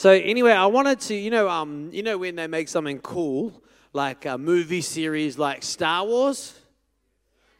So 0.00 0.12
anyway, 0.12 0.52
I 0.52 0.64
wanted 0.64 0.98
to, 1.00 1.14
you 1.14 1.28
know, 1.28 1.46
um, 1.46 1.90
you 1.92 2.02
know 2.02 2.16
when 2.16 2.34
they 2.34 2.46
make 2.46 2.68
something 2.68 3.00
cool, 3.00 3.62
like 3.92 4.24
a 4.24 4.38
movie 4.38 4.80
series 4.80 5.36
like 5.36 5.62
Star 5.62 6.06
Wars, 6.06 6.58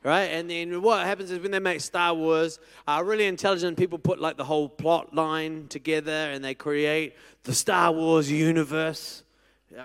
right? 0.02 0.22
And 0.22 0.48
then 0.48 0.80
what 0.80 1.04
happens 1.04 1.30
is 1.30 1.38
when 1.38 1.50
they 1.50 1.58
make 1.58 1.82
Star 1.82 2.14
Wars, 2.14 2.58
uh, 2.88 3.02
really 3.04 3.26
intelligent 3.26 3.76
people 3.76 3.98
put 3.98 4.22
like 4.22 4.38
the 4.38 4.44
whole 4.44 4.70
plot 4.70 5.14
line 5.14 5.66
together 5.68 6.10
and 6.10 6.42
they 6.42 6.54
create 6.54 7.14
the 7.42 7.52
Star 7.52 7.92
Wars 7.92 8.30
universe, 8.30 9.22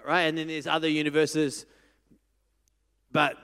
right? 0.08 0.22
And 0.22 0.38
then 0.38 0.48
there's 0.48 0.66
other 0.66 0.88
universes, 0.88 1.66
but 3.12 3.36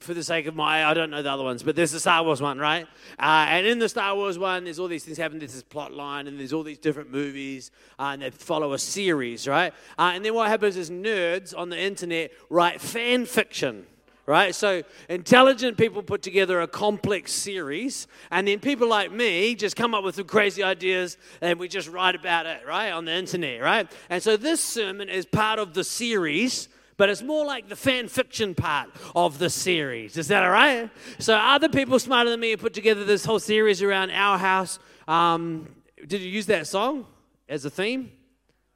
for 0.00 0.14
the 0.14 0.24
sake 0.24 0.46
of 0.46 0.56
my, 0.56 0.84
I 0.86 0.94
don't 0.94 1.10
know 1.10 1.22
the 1.22 1.30
other 1.30 1.44
ones, 1.44 1.62
but 1.62 1.76
there's 1.76 1.92
the 1.92 2.00
Star 2.00 2.24
Wars 2.24 2.40
one, 2.40 2.58
right? 2.58 2.86
Uh, 3.18 3.46
and 3.48 3.66
in 3.66 3.78
the 3.78 3.88
Star 3.88 4.16
Wars 4.16 4.38
one, 4.38 4.64
there's 4.64 4.78
all 4.78 4.88
these 4.88 5.04
things 5.04 5.18
happen. 5.18 5.38
There's 5.38 5.52
this 5.52 5.62
plot 5.62 5.92
line, 5.92 6.26
and 6.26 6.40
there's 6.40 6.54
all 6.54 6.62
these 6.62 6.78
different 6.78 7.12
movies, 7.12 7.70
uh, 7.98 8.10
and 8.14 8.22
they 8.22 8.30
follow 8.30 8.72
a 8.72 8.78
series, 8.78 9.46
right? 9.46 9.72
Uh, 9.98 10.12
and 10.14 10.24
then 10.24 10.34
what 10.34 10.48
happens 10.48 10.76
is 10.76 10.90
nerds 10.90 11.56
on 11.56 11.68
the 11.68 11.78
internet 11.78 12.32
write 12.48 12.80
fan 12.80 13.26
fiction, 13.26 13.84
right? 14.24 14.54
So 14.54 14.82
intelligent 15.10 15.76
people 15.76 16.02
put 16.02 16.22
together 16.22 16.62
a 16.62 16.66
complex 16.66 17.32
series, 17.32 18.06
and 18.30 18.48
then 18.48 18.58
people 18.58 18.88
like 18.88 19.12
me 19.12 19.54
just 19.54 19.76
come 19.76 19.94
up 19.94 20.02
with 20.02 20.14
some 20.14 20.24
crazy 20.24 20.62
ideas, 20.62 21.18
and 21.42 21.60
we 21.60 21.68
just 21.68 21.88
write 21.88 22.14
about 22.14 22.46
it, 22.46 22.62
right, 22.66 22.90
on 22.90 23.04
the 23.04 23.12
internet, 23.12 23.60
right? 23.60 23.90
And 24.08 24.22
so 24.22 24.38
this 24.38 24.64
sermon 24.64 25.10
is 25.10 25.26
part 25.26 25.58
of 25.58 25.74
the 25.74 25.84
series 25.84 26.68
but 27.00 27.08
it's 27.08 27.22
more 27.22 27.46
like 27.46 27.66
the 27.66 27.76
fan 27.76 28.08
fiction 28.08 28.54
part 28.54 28.90
of 29.16 29.38
the 29.38 29.48
series. 29.48 30.18
Is 30.18 30.28
that 30.28 30.44
all 30.44 30.50
right? 30.50 30.90
So, 31.18 31.34
other 31.34 31.70
people 31.70 31.98
smarter 31.98 32.28
than 32.28 32.38
me 32.40 32.50
have 32.50 32.60
put 32.60 32.74
together 32.74 33.06
this 33.06 33.24
whole 33.24 33.38
series 33.38 33.80
around 33.80 34.10
our 34.10 34.36
house. 34.36 34.78
Um, 35.08 35.66
did 36.06 36.20
you 36.20 36.28
use 36.28 36.44
that 36.48 36.66
song 36.66 37.06
as 37.48 37.64
a 37.64 37.70
theme? 37.70 38.12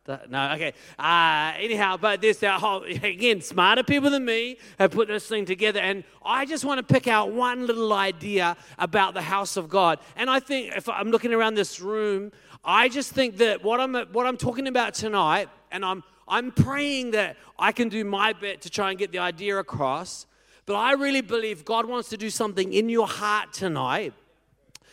No, 0.07 0.53
okay. 0.55 0.73
Uh, 0.99 1.53
anyhow, 1.59 1.99
but 1.99 2.23
this 2.23 2.39
that 2.39 2.61
whole 2.61 2.85
again, 2.85 3.43
smarter 3.43 3.83
people 3.83 4.09
than 4.09 4.25
me 4.25 4.57
have 4.79 4.93
put 4.93 5.07
this 5.09 5.27
thing 5.27 5.45
together, 5.45 5.81
and 5.81 6.03
I 6.25 6.47
just 6.47 6.65
want 6.65 6.79
to 6.79 6.95
pick 6.95 7.07
out 7.07 7.31
one 7.31 7.67
little 7.67 7.93
idea 7.93 8.57
about 8.79 9.13
the 9.13 9.21
house 9.21 9.59
of 9.59 9.69
God. 9.69 9.99
And 10.17 10.31
I 10.31 10.41
think 10.41 10.75
if 10.75 10.89
I'm 10.89 11.11
looking 11.11 11.35
around 11.35 11.57
this 11.57 11.79
room, 11.79 12.33
I 12.65 12.89
just 12.89 13.13
think 13.13 13.37
that 13.37 13.63
what 13.63 13.81
I'm 13.81 13.95
what 14.13 14.27
I'm 14.27 14.39
talking 14.39 14.67
about 14.67 14.95
tonight, 14.95 15.51
and 15.71 15.85
I'm 15.85 16.03
I'm 16.27 16.53
praying 16.53 17.13
that 17.13 17.37
I 17.59 17.73
can 17.73 17.89
do 17.89 18.05
my 18.05 18.33
bit 18.33 18.63
to 18.63 18.71
try 18.71 18.91
and 18.91 18.99
get 18.99 19.13
the 19.13 19.19
idea 19.19 19.59
across. 19.59 20.27
But 20.67 20.75
I 20.75 20.93
really 20.93 21.21
believe 21.21 21.65
God 21.65 21.87
wants 21.87 22.09
to 22.11 22.17
do 22.17 22.31
something 22.31 22.73
in 22.73 22.89
your 22.89 23.07
heart 23.07 23.53
tonight, 23.53 24.15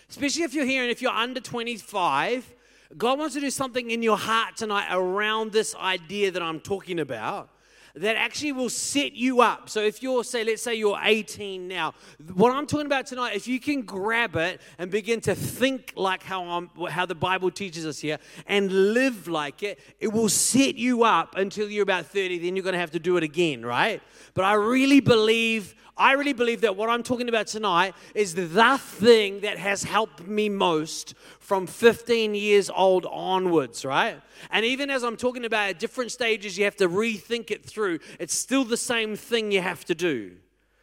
especially 0.10 0.44
if 0.44 0.54
you're 0.54 0.66
here 0.66 0.82
and 0.82 0.92
if 0.92 1.02
you're 1.02 1.12
under 1.12 1.40
25. 1.40 2.54
God 2.98 3.20
wants 3.20 3.36
to 3.36 3.42
do 3.42 3.50
something 3.50 3.90
in 3.90 4.04
your 4.04 4.18
heart 4.18 4.58
tonight 4.58 4.88
around 4.92 5.54
this 5.54 5.74
idea 5.76 6.32
that 6.32 6.42
I'm 6.42 6.60
talking 6.60 7.00
about 7.00 7.50
that 7.96 8.16
actually 8.16 8.52
will 8.52 8.70
set 8.70 9.14
you 9.14 9.42
up. 9.42 9.70
So 9.70 9.82
if 9.82 10.02
you're, 10.02 10.24
say, 10.24 10.44
let's 10.44 10.62
say 10.62 10.76
you're 10.76 11.00
18 11.02 11.68
now, 11.68 11.94
what 12.34 12.54
I'm 12.54 12.66
talking 12.66 12.86
about 12.86 13.06
tonight, 13.06 13.36
if 13.36 13.48
you 13.48 13.60
can 13.60 13.82
grab 13.82 14.36
it 14.36 14.62
and 14.78 14.90
begin 14.90 15.22
to 15.22 15.36
think 15.36 15.94
like 15.96 16.24
how, 16.24 16.44
I'm, 16.44 16.70
how 16.90 17.06
the 17.06 17.16
Bible 17.16 17.52
teaches 17.52 17.86
us 17.86 18.00
here 18.00 18.18
and 18.48 18.94
live 18.94 19.28
like 19.28 19.64
it, 19.64 19.80
it 20.00 20.10
will 20.10 20.30
set 20.30 20.76
you 20.76 21.04
up 21.04 21.36
until 21.36 21.70
you're 21.70 21.84
about 21.84 22.06
30. 22.06 22.40
Then 22.40 22.56
you're 22.56 22.64
going 22.64 22.74
to 22.74 22.80
have 22.80 22.92
to 22.92 23.00
do 23.00 23.18
it 23.18 23.24
again, 23.24 23.66
right? 23.66 24.02
But 24.34 24.46
I 24.46 24.54
really 24.54 25.00
believe 25.00 25.76
I 26.02 26.14
really 26.14 26.34
believe 26.34 26.62
that 26.62 26.76
what 26.76 26.90
I'm 26.90 27.04
talking 27.04 27.30
about 27.30 27.46
tonight 27.46 27.94
is 28.16 28.34
the 28.34 28.80
thing 28.80 29.42
that 29.42 29.60
has 29.60 29.84
helped 29.84 30.26
me 30.26 30.50
most 30.50 31.14
from 31.40 31.68
15 31.68 32.34
years 32.34 32.72
old 32.72 33.06
onwards, 33.06 33.86
right? 33.86 34.20
And 34.50 34.66
even 34.66 34.90
as 34.90 35.04
I'm 35.04 35.16
talking 35.16 35.46
about 35.46 35.70
at 35.70 35.80
different 35.80 36.12
stages, 36.12 36.58
you 36.58 36.64
have 36.64 36.76
to 36.78 36.90
rethink 36.90 37.52
it 37.52 37.64
through. 37.64 38.00
It's 38.20 38.34
still 38.34 38.64
the 38.64 38.78
same 38.78 39.16
thing 39.16 39.52
you 39.52 39.62
have 39.62 39.86
to 39.86 39.94
do. 39.94 40.32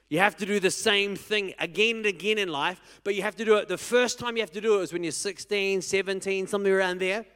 You 0.08 0.20
have 0.20 0.36
to 0.36 0.46
do 0.46 0.60
the 0.60 0.70
same 0.70 1.16
thing 1.16 1.52
again 1.58 1.96
and 1.96 2.06
again 2.06 2.38
in 2.38 2.48
life, 2.48 2.80
but 3.02 3.16
you 3.16 3.22
have 3.22 3.34
to 3.36 3.44
do 3.44 3.56
it. 3.56 3.66
The 3.66 3.76
first 3.76 4.20
time 4.20 4.36
you 4.36 4.42
have 4.42 4.52
to 4.52 4.60
do 4.60 4.78
it 4.78 4.84
is 4.84 4.92
when 4.92 5.02
you're 5.02 5.10
16, 5.10 5.82
17, 5.82 6.46
something 6.46 6.72
around 6.72 7.00
there. 7.00 7.26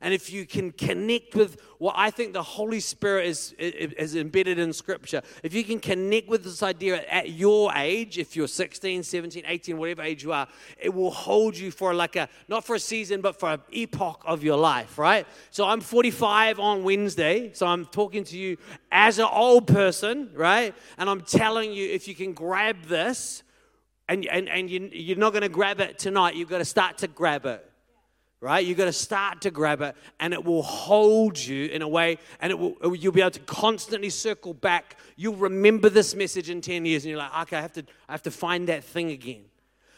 And 0.00 0.12
if 0.12 0.30
you 0.30 0.46
can 0.46 0.72
connect 0.72 1.34
with 1.34 1.60
what 1.78 1.94
I 1.96 2.10
think 2.10 2.32
the 2.32 2.42
Holy 2.42 2.80
Spirit 2.80 3.26
is, 3.26 3.54
is 3.58 4.14
embedded 4.14 4.58
in 4.58 4.72
Scripture, 4.72 5.22
if 5.42 5.54
you 5.54 5.64
can 5.64 5.80
connect 5.80 6.28
with 6.28 6.44
this 6.44 6.62
idea 6.62 7.04
at 7.06 7.30
your 7.30 7.72
age, 7.74 8.18
if 8.18 8.36
you're 8.36 8.48
16, 8.48 9.02
17, 9.02 9.44
18, 9.46 9.78
whatever 9.78 10.02
age 10.02 10.22
you 10.22 10.32
are, 10.32 10.48
it 10.78 10.92
will 10.92 11.10
hold 11.10 11.56
you 11.56 11.70
for 11.70 11.94
like 11.94 12.16
a, 12.16 12.28
not 12.48 12.64
for 12.64 12.76
a 12.76 12.80
season, 12.80 13.20
but 13.20 13.38
for 13.38 13.52
an 13.52 13.60
epoch 13.72 14.22
of 14.26 14.42
your 14.42 14.56
life, 14.56 14.98
right? 14.98 15.26
So 15.50 15.66
I'm 15.66 15.80
45 15.80 16.60
on 16.60 16.84
Wednesday, 16.84 17.52
so 17.52 17.66
I'm 17.66 17.86
talking 17.86 18.24
to 18.24 18.38
you 18.38 18.56
as 18.90 19.18
an 19.18 19.28
old 19.30 19.66
person, 19.66 20.30
right? 20.34 20.74
And 20.98 21.08
I'm 21.08 21.22
telling 21.22 21.72
you, 21.72 21.88
if 21.88 22.08
you 22.08 22.14
can 22.14 22.32
grab 22.32 22.84
this, 22.84 23.42
and, 24.08 24.24
and, 24.26 24.48
and 24.48 24.70
you, 24.70 24.88
you're 24.92 25.18
not 25.18 25.32
going 25.32 25.42
to 25.42 25.48
grab 25.48 25.80
it 25.80 25.98
tonight, 25.98 26.36
you've 26.36 26.48
got 26.48 26.58
to 26.58 26.64
start 26.64 26.98
to 26.98 27.08
grab 27.08 27.44
it 27.44 27.68
right? 28.40 28.64
You've 28.64 28.78
got 28.78 28.84
to 28.86 28.92
start 28.92 29.40
to 29.42 29.50
grab 29.50 29.80
it, 29.80 29.96
and 30.20 30.32
it 30.32 30.44
will 30.44 30.62
hold 30.62 31.38
you 31.38 31.66
in 31.66 31.82
a 31.82 31.88
way, 31.88 32.18
and 32.40 32.50
it 32.50 32.58
will, 32.58 32.76
you'll 32.94 33.12
be 33.12 33.20
able 33.20 33.30
to 33.32 33.40
constantly 33.40 34.10
circle 34.10 34.54
back. 34.54 34.96
You'll 35.16 35.36
remember 35.36 35.88
this 35.88 36.14
message 36.14 36.50
in 36.50 36.60
10 36.60 36.84
years, 36.84 37.04
and 37.04 37.10
you're 37.10 37.18
like, 37.18 37.36
okay, 37.42 37.56
I 37.56 37.62
have 37.62 37.72
to, 37.74 37.84
I 38.08 38.12
have 38.12 38.22
to 38.22 38.30
find 38.30 38.68
that 38.68 38.84
thing 38.84 39.10
again. 39.10 39.44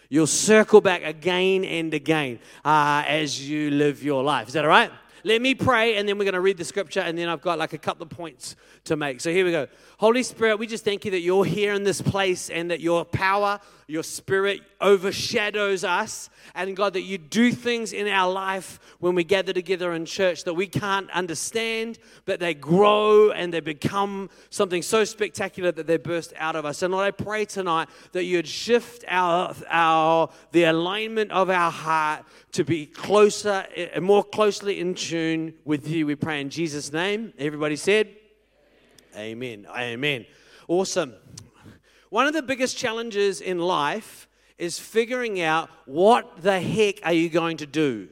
You'll 0.08 0.26
circle 0.26 0.80
back 0.80 1.02
again 1.04 1.64
and 1.64 1.92
again 1.92 2.38
uh, 2.64 3.04
as 3.06 3.48
you 3.48 3.70
live 3.70 4.02
your 4.02 4.22
life. 4.22 4.48
Is 4.48 4.54
that 4.54 4.64
all 4.64 4.70
right? 4.70 4.90
Let 5.24 5.42
me 5.42 5.54
pray, 5.54 5.96
and 5.96 6.08
then 6.08 6.16
we're 6.16 6.24
going 6.24 6.34
to 6.34 6.40
read 6.40 6.56
the 6.56 6.64
scripture, 6.64 7.00
and 7.00 7.18
then 7.18 7.28
I've 7.28 7.42
got 7.42 7.58
like 7.58 7.72
a 7.72 7.78
couple 7.78 8.04
of 8.04 8.10
points 8.10 8.56
to 8.84 8.96
make. 8.96 9.20
So 9.20 9.30
here 9.30 9.44
we 9.44 9.50
go. 9.50 9.66
Holy 9.98 10.22
Spirit, 10.22 10.58
we 10.58 10.66
just 10.66 10.84
thank 10.84 11.04
you 11.04 11.10
that 11.10 11.20
you're 11.20 11.44
here 11.44 11.74
in 11.74 11.82
this 11.82 12.00
place 12.00 12.48
and 12.50 12.70
that 12.70 12.80
your 12.80 13.04
power, 13.04 13.60
your 13.88 14.02
spirit 14.02 14.60
overshadows 14.82 15.82
us. 15.82 16.28
And 16.54 16.76
God, 16.76 16.92
that 16.92 17.02
you 17.02 17.16
do 17.16 17.50
things 17.52 17.94
in 17.94 18.06
our 18.06 18.30
life 18.30 18.78
when 19.00 19.14
we 19.14 19.24
gather 19.24 19.54
together 19.54 19.94
in 19.94 20.04
church 20.04 20.44
that 20.44 20.52
we 20.52 20.66
can't 20.66 21.10
understand, 21.10 21.98
but 22.26 22.38
they 22.38 22.52
grow 22.52 23.30
and 23.30 23.52
they 23.52 23.60
become 23.60 24.28
something 24.50 24.82
so 24.82 25.04
spectacular 25.04 25.72
that 25.72 25.86
they 25.86 25.96
burst 25.96 26.34
out 26.36 26.54
of 26.54 26.66
us. 26.66 26.82
And 26.82 26.92
Lord, 26.92 27.06
I 27.06 27.10
pray 27.10 27.46
tonight 27.46 27.88
that 28.12 28.24
you'd 28.24 28.46
shift 28.46 29.06
our, 29.08 29.54
our 29.70 30.28
the 30.52 30.64
alignment 30.64 31.32
of 31.32 31.48
our 31.48 31.70
heart 31.70 32.26
to 32.52 32.64
be 32.64 32.84
closer 32.84 33.66
and 33.74 33.90
eh, 33.94 34.00
more 34.00 34.22
closely 34.22 34.80
in 34.80 34.94
tune 34.94 35.54
with 35.64 35.88
you. 35.88 36.06
We 36.06 36.14
pray 36.14 36.42
in 36.42 36.50
Jesus' 36.50 36.92
name. 36.92 37.32
Everybody 37.38 37.76
said, 37.76 38.14
Amen. 39.16 39.66
Amen. 39.74 40.26
Awesome. 40.68 41.14
One 42.10 42.26
of 42.26 42.32
the 42.32 42.42
biggest 42.42 42.76
challenges 42.76 43.40
in 43.40 43.58
life 43.58 44.28
is 44.56 44.78
figuring 44.78 45.40
out 45.40 45.70
what 45.86 46.42
the 46.42 46.60
heck 46.60 47.00
are 47.04 47.12
you 47.12 47.28
going 47.28 47.58
to 47.58 47.66
do? 47.66 48.08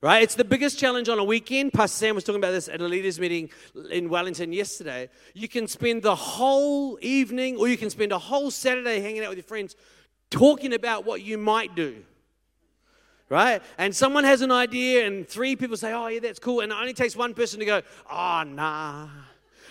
Right? 0.00 0.22
It's 0.24 0.34
the 0.34 0.44
biggest 0.44 0.80
challenge 0.80 1.08
on 1.08 1.20
a 1.20 1.24
weekend. 1.24 1.72
Pastor 1.72 1.98
Sam 1.98 2.16
was 2.16 2.24
talking 2.24 2.40
about 2.40 2.50
this 2.50 2.68
at 2.68 2.80
a 2.80 2.88
leaders' 2.88 3.20
meeting 3.20 3.50
in 3.90 4.08
Wellington 4.08 4.52
yesterday. 4.52 5.08
You 5.32 5.46
can 5.46 5.68
spend 5.68 6.02
the 6.02 6.16
whole 6.16 6.98
evening 7.00 7.56
or 7.56 7.68
you 7.68 7.76
can 7.76 7.88
spend 7.88 8.10
a 8.10 8.18
whole 8.18 8.50
Saturday 8.50 9.00
hanging 9.00 9.22
out 9.22 9.28
with 9.28 9.38
your 9.38 9.44
friends 9.44 9.76
talking 10.28 10.74
about 10.74 11.04
what 11.04 11.22
you 11.22 11.38
might 11.38 11.76
do 11.76 12.02
right? 13.32 13.62
And 13.78 13.96
someone 13.96 14.24
has 14.24 14.42
an 14.42 14.52
idea, 14.52 15.06
and 15.06 15.26
three 15.26 15.56
people 15.56 15.78
say, 15.78 15.92
Oh, 15.94 16.06
yeah, 16.08 16.20
that's 16.20 16.38
cool. 16.38 16.60
And 16.60 16.70
it 16.70 16.74
only 16.74 16.92
takes 16.92 17.16
one 17.16 17.32
person 17.32 17.60
to 17.60 17.64
go, 17.64 17.80
Oh, 18.10 18.42
nah. 18.46 19.08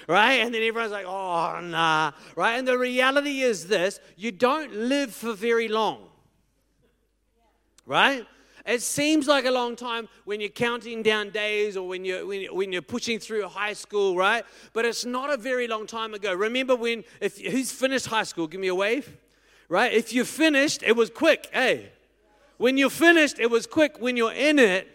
Right? 0.07 0.41
And 0.41 0.53
then 0.53 0.61
everyone's 0.63 0.91
like, 0.91 1.05
Oh, 1.05 1.59
nah. 1.61 2.11
Right? 2.35 2.57
And 2.57 2.67
the 2.67 2.77
reality 2.77 3.41
is 3.41 3.67
this 3.67 3.99
you 4.15 4.31
don't 4.31 4.73
live 4.73 5.13
for 5.13 5.33
very 5.33 5.67
long. 5.67 6.07
Right? 7.85 8.25
It 8.65 8.81
seems 8.81 9.27
like 9.27 9.45
a 9.45 9.51
long 9.51 9.75
time 9.75 10.07
when 10.25 10.39
you're 10.39 10.49
counting 10.49 11.01
down 11.01 11.31
days 11.31 11.75
or 11.75 11.87
when 11.87 12.05
you're, 12.05 12.25
when, 12.25 12.43
when 12.55 12.71
you're 12.71 12.81
pushing 12.81 13.17
through 13.17 13.47
high 13.47 13.73
school, 13.73 14.15
right? 14.15 14.45
But 14.73 14.85
it's 14.85 15.03
not 15.03 15.31
a 15.31 15.37
very 15.37 15.67
long 15.67 15.87
time 15.87 16.13
ago. 16.13 16.33
Remember 16.33 16.75
when, 16.75 17.03
if 17.19 17.39
who's 17.39 17.71
finished 17.71 18.05
high 18.05 18.23
school? 18.23 18.47
Give 18.47 18.61
me 18.61 18.67
a 18.67 18.75
wave, 18.75 19.17
right? 19.67 19.91
If 19.91 20.13
you 20.13 20.25
finished, 20.25 20.83
it 20.83 20.95
was 20.95 21.09
quick, 21.09 21.49
hey. 21.51 21.91
When 22.57 22.77
you're 22.77 22.91
finished, 22.91 23.39
it 23.39 23.49
was 23.49 23.65
quick. 23.65 23.97
When 23.99 24.15
you're 24.15 24.33
in 24.33 24.59
it, 24.59 24.87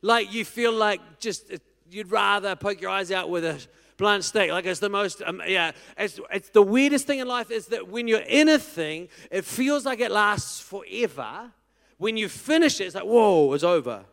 like 0.00 0.34
you 0.34 0.44
feel 0.44 0.72
like 0.72 1.00
just 1.20 1.52
you'd 1.88 2.10
rather 2.10 2.56
poke 2.56 2.80
your 2.80 2.90
eyes 2.90 3.12
out 3.12 3.30
with 3.30 3.44
a 3.44 3.64
blunt 4.02 4.24
stick. 4.24 4.50
Like 4.50 4.66
it's 4.66 4.80
the 4.80 4.88
most, 4.88 5.22
um, 5.24 5.40
yeah, 5.46 5.70
it's, 5.96 6.18
it's 6.32 6.48
the 6.48 6.60
weirdest 6.60 7.06
thing 7.06 7.20
in 7.20 7.28
life 7.28 7.52
is 7.52 7.66
that 7.68 7.88
when 7.88 8.08
you're 8.08 8.18
in 8.26 8.48
a 8.48 8.58
thing, 8.58 9.08
it 9.30 9.44
feels 9.44 9.86
like 9.86 10.00
it 10.00 10.10
lasts 10.10 10.60
forever. 10.60 11.52
When 11.98 12.16
you 12.16 12.28
finish 12.28 12.80
it, 12.80 12.86
it's 12.86 12.96
like, 12.96 13.04
whoa, 13.04 13.52
it's 13.52 13.62
over. 13.62 14.04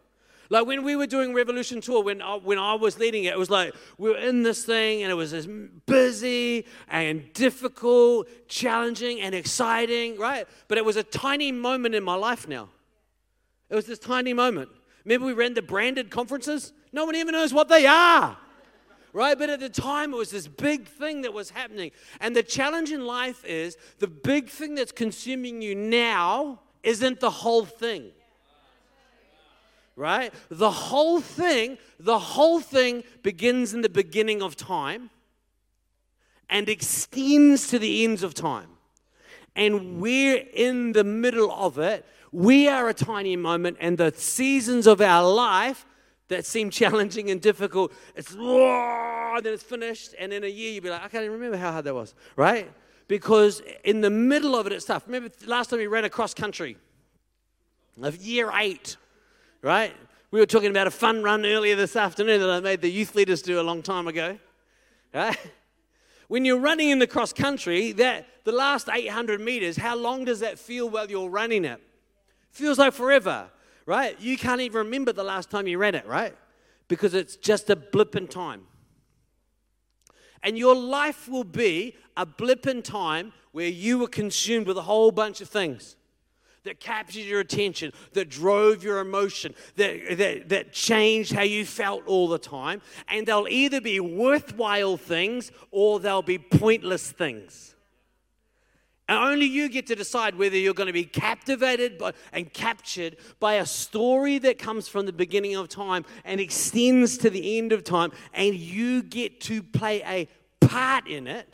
Like 0.52 0.68
when 0.68 0.84
we 0.84 0.96
were 0.96 1.08
doing 1.08 1.34
Revolution 1.34 1.82
Tour, 1.82 2.04
when 2.04 2.22
I, 2.22 2.36
when 2.36 2.60
I 2.60 2.76
was 2.76 3.00
leading 3.00 3.24
it, 3.24 3.34
it 3.34 3.40
was 3.40 3.50
like 3.50 3.74
we 3.98 4.12
were 4.12 4.18
in 4.18 4.44
this 4.44 4.64
thing 4.64 5.02
and 5.02 5.12
it 5.12 5.16
was 5.16 5.48
busy 5.88 6.68
and 6.88 7.34
difficult, 7.34 8.28
challenging 8.48 9.22
and 9.22 9.34
exciting, 9.34 10.20
right? 10.20 10.48
But 10.68 10.78
it 10.78 10.86
was 10.86 10.98
a 10.98 11.04
tiny 11.04 11.52
moment 11.52 11.96
in 11.96 12.04
my 12.04 12.16
life 12.16 12.48
now. 12.48 12.70
It 13.72 13.76
was 13.76 13.86
this 13.86 13.98
tiny 13.98 14.34
moment. 14.34 14.70
Remember, 15.04 15.26
we 15.26 15.34
ran 15.34 15.56
the 15.56 15.64
branded 15.64 16.12
conferences? 16.12 16.74
No 16.92 17.06
one 17.06 17.16
even 17.16 17.34
knows 17.34 17.56
what 17.56 17.70
they 17.70 17.88
are. 17.88 18.38
Right? 19.12 19.38
But 19.38 19.50
at 19.50 19.60
the 19.60 19.70
time, 19.70 20.14
it 20.14 20.18
was 20.18 20.32
this 20.32 20.48
big 20.48 20.88
thing 20.88 21.24
that 21.24 21.34
was 21.34 21.50
happening. 21.50 21.92
And 22.20 22.36
the 22.36 22.44
challenge 22.44 22.92
in 22.92 23.06
life 23.06 23.44
is 23.44 23.78
the 23.98 24.08
big 24.08 24.50
thing 24.50 24.76
that's 24.76 24.92
consuming 24.92 25.62
you 25.62 25.76
now 25.76 26.60
isn't 26.84 27.20
the 27.20 27.32
whole 27.32 27.66
thing 27.66 28.12
right? 30.00 30.34
The 30.50 30.72
whole 30.72 31.20
thing, 31.20 31.78
the 32.00 32.18
whole 32.18 32.62
thing 32.62 33.04
begins 33.22 33.74
in 33.74 33.82
the 33.82 33.90
beginning 33.90 34.42
of 34.42 34.56
time 34.56 35.10
and 36.50 36.70
extends 36.70 37.68
to 37.68 37.78
the 37.78 38.06
ends 38.06 38.24
of 38.24 38.34
time. 38.34 38.70
And 39.58 40.00
we're 40.00 40.46
in 40.54 40.94
the 40.94 41.04
middle 41.04 41.52
of 41.52 41.78
it. 41.78 42.06
We 42.32 42.70
are 42.70 42.88
a 42.88 42.94
tiny 42.94 43.36
moment, 43.36 43.78
and 43.82 43.98
the 43.98 44.14
seasons 44.16 44.88
of 44.88 45.02
our 45.02 45.30
life 45.30 45.86
that 46.30 46.46
seem 46.46 46.70
challenging 46.70 47.30
and 47.30 47.42
difficult, 47.42 47.92
it's 48.16 48.34
and 48.34 49.46
then 49.46 49.54
it's 49.54 49.64
finished, 49.64 50.16
and 50.18 50.34
in 50.34 50.44
a 50.44 50.48
year 50.48 50.72
you'll 50.72 50.84
be 50.84 50.90
like, 50.90 51.04
I 51.04 51.08
can't 51.10 51.24
even 51.24 51.34
remember 51.34 51.58
how 51.58 51.72
hard 51.72 51.86
that 51.86 51.94
was, 51.94 52.16
right? 52.36 52.72
Because 53.08 53.62
in 53.84 54.02
the 54.02 54.10
middle 54.10 54.56
of 54.56 54.66
it, 54.66 54.74
it's 54.74 54.86
tough. 54.86 55.06
Remember 55.06 55.30
last 55.46 55.70
time 55.70 55.80
we 55.80 55.88
ran 55.88 56.06
across 56.06 56.34
country 56.34 56.78
of 58.02 58.16
year 58.18 58.50
eight 58.54 58.96
right? 59.62 59.94
We 60.32 60.40
were 60.40 60.46
talking 60.46 60.70
about 60.70 60.88
a 60.88 60.92
fun 60.92 61.24
run 61.24 61.46
earlier 61.46 61.76
this 61.76 61.96
afternoon 61.96 62.40
that 62.42 62.50
I 62.50 62.60
made 62.60 62.82
the 62.82 62.90
youth 62.90 63.16
leaders 63.16 63.42
do 63.42 63.60
a 63.60 63.64
long 63.64 63.82
time 63.82 64.08
ago, 64.08 64.38
right? 65.14 65.38
When 66.28 66.46
you're 66.46 66.60
running 66.60 66.90
in 66.90 67.00
the 67.00 67.08
cross 67.08 67.34
country, 67.34 67.92
that 67.94 68.28
the 68.44 68.52
last 68.52 68.88
800 68.92 69.42
meters, 69.42 69.78
how 69.78 69.96
long 69.96 70.26
does 70.26 70.42
that 70.42 70.60
feel 70.60 70.88
while 70.88 71.10
you're 71.10 71.30
running 71.30 71.66
it? 71.66 71.82
Feels 72.52 72.78
like 72.78 72.94
forever, 72.94 73.50
right? 73.90 74.22
You 74.22 74.38
can't 74.38 74.62
even 74.62 74.86
remember 74.86 75.12
the 75.12 75.24
last 75.24 75.50
time 75.50 75.66
you 75.66 75.80
read 75.80 75.96
it, 75.96 76.06
right? 76.06 76.36
Because 76.88 77.16
it's 77.16 77.36
just 77.36 77.72
a 77.72 77.76
blip 77.76 78.16
in 78.16 78.28
time. 78.28 78.68
And 80.44 80.60
your 80.60 80.76
life 80.76 81.28
will 81.28 81.44
be 81.44 81.96
a 82.16 82.24
blip 82.24 82.68
in 82.68 82.84
time 82.84 83.34
where 83.52 83.68
you 83.68 83.98
were 83.98 84.08
consumed 84.08 84.68
with 84.68 84.78
a 84.78 84.84
whole 84.84 85.12
bunch 85.12 85.42
of 85.42 85.50
things 85.50 85.96
that 86.66 86.80
captured 86.80 87.22
your 87.22 87.40
attention, 87.40 87.92
that 88.14 88.30
drove 88.30 88.84
your 88.84 89.00
emotion, 89.00 89.56
that, 89.78 90.18
that, 90.20 90.50
that 90.50 90.72
changed 90.72 91.34
how 91.34 91.42
you 91.42 91.66
felt 91.66 92.06
all 92.06 92.28
the 92.28 92.38
time. 92.38 92.84
And 93.08 93.26
they'll 93.26 93.48
either 93.50 93.82
be 93.82 94.00
worthwhile 94.00 94.98
things 94.98 95.52
or 95.72 96.00
they'll 96.00 96.22
be 96.22 96.38
pointless 96.38 97.12
things. 97.12 97.76
And 99.10 99.18
only 99.18 99.48
you 99.48 99.70
get 99.70 99.88
to 99.88 99.96
decide 99.96 100.36
whether 100.36 100.56
you're 100.56 100.76
going 100.76 100.86
to 100.86 100.94
be 100.94 101.04
captivated 101.04 101.98
by, 101.98 102.14
and 102.32 102.54
captured 102.54 103.18
by 103.40 103.56
a 103.56 103.66
story 103.66 104.38
that 104.38 104.60
comes 104.60 104.88
from 104.88 105.08
the 105.08 105.12
beginning 105.12 105.56
of 105.56 105.68
time 105.68 106.06
and 106.24 106.40
extends 106.40 107.18
to 107.18 107.32
the 107.32 107.58
end 107.58 107.72
of 107.72 107.84
time, 107.84 108.12
and 108.36 108.54
you 108.54 109.02
get 109.02 109.42
to 109.42 109.64
play 109.64 110.04
a 110.06 110.28
part 110.64 111.08
in 111.08 111.26
it, 111.26 111.52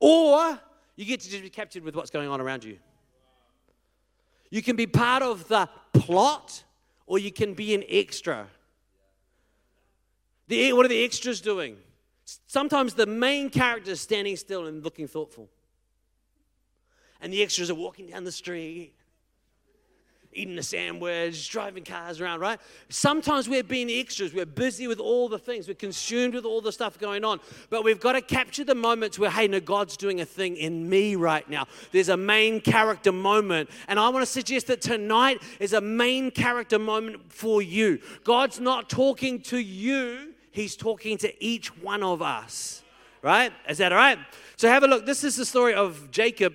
or 0.00 0.58
you 0.96 1.04
get 1.04 1.20
to 1.20 1.28
just 1.28 1.42
be 1.42 1.50
captured 1.50 1.84
with 1.84 1.94
what's 1.94 2.08
going 2.08 2.30
on 2.30 2.40
around 2.40 2.64
you. 2.64 2.78
You 4.48 4.62
can 4.62 4.74
be 4.74 4.86
part 4.86 5.22
of 5.22 5.48
the 5.48 5.68
plot 5.92 6.64
or 7.04 7.18
you 7.18 7.30
can 7.30 7.52
be 7.52 7.74
an 7.74 7.84
extra. 7.90 8.46
The, 10.48 10.72
what 10.72 10.86
are 10.86 10.88
the 10.88 11.04
extras 11.04 11.42
doing? 11.42 11.76
Sometimes 12.46 12.94
the 12.94 13.04
main 13.04 13.50
character 13.50 13.90
is 13.90 14.00
standing 14.00 14.36
still 14.36 14.66
and 14.66 14.82
looking 14.82 15.06
thoughtful. 15.06 15.50
And 17.20 17.32
the 17.32 17.42
extras 17.42 17.70
are 17.70 17.74
walking 17.74 18.06
down 18.08 18.24
the 18.24 18.32
street, 18.32 18.92
eating 20.36 20.58
a 20.58 20.62
sandwich, 20.62 21.48
driving 21.48 21.82
cars 21.82 22.20
around, 22.20 22.40
right? 22.40 22.60
Sometimes 22.88 23.48
we're 23.48 23.64
being 23.64 23.90
extras. 23.90 24.34
We're 24.34 24.46
busy 24.46 24.86
with 24.86 25.00
all 25.00 25.28
the 25.28 25.38
things. 25.38 25.66
We're 25.66 25.74
consumed 25.74 26.34
with 26.34 26.44
all 26.44 26.60
the 26.60 26.72
stuff 26.72 26.98
going 26.98 27.24
on. 27.24 27.40
But 27.70 27.84
we've 27.84 28.00
got 28.00 28.12
to 28.12 28.20
capture 28.20 28.64
the 28.64 28.74
moments 28.74 29.18
where, 29.18 29.30
hey, 29.30 29.48
no, 29.48 29.60
God's 29.60 29.96
doing 29.96 30.20
a 30.20 30.26
thing 30.26 30.56
in 30.56 30.88
me 30.88 31.16
right 31.16 31.48
now. 31.48 31.66
There's 31.90 32.10
a 32.10 32.16
main 32.16 32.60
character 32.60 33.12
moment. 33.12 33.70
And 33.88 33.98
I 33.98 34.08
want 34.10 34.24
to 34.24 34.30
suggest 34.30 34.66
that 34.66 34.82
tonight 34.82 35.42
is 35.58 35.72
a 35.72 35.80
main 35.80 36.30
character 36.30 36.78
moment 36.78 37.32
for 37.32 37.62
you. 37.62 38.00
God's 38.24 38.60
not 38.60 38.88
talking 38.88 39.40
to 39.42 39.58
you, 39.58 40.34
He's 40.52 40.74
talking 40.74 41.18
to 41.18 41.44
each 41.44 41.76
one 41.82 42.02
of 42.02 42.22
us, 42.22 42.82
right? 43.20 43.52
Is 43.68 43.76
that 43.78 43.92
all 43.92 43.98
right? 43.98 44.18
So 44.56 44.70
have 44.70 44.84
a 44.84 44.86
look. 44.86 45.04
This 45.04 45.22
is 45.22 45.36
the 45.36 45.44
story 45.44 45.74
of 45.74 46.10
Jacob. 46.10 46.54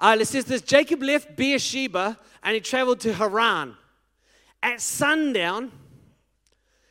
Uh, 0.00 0.16
it 0.18 0.26
says 0.26 0.46
this 0.46 0.62
Jacob 0.62 1.02
left 1.02 1.36
Beersheba 1.36 2.18
and 2.42 2.54
he 2.54 2.60
traveled 2.60 3.00
to 3.00 3.12
Haran. 3.12 3.76
At 4.62 4.80
sundown, 4.80 5.72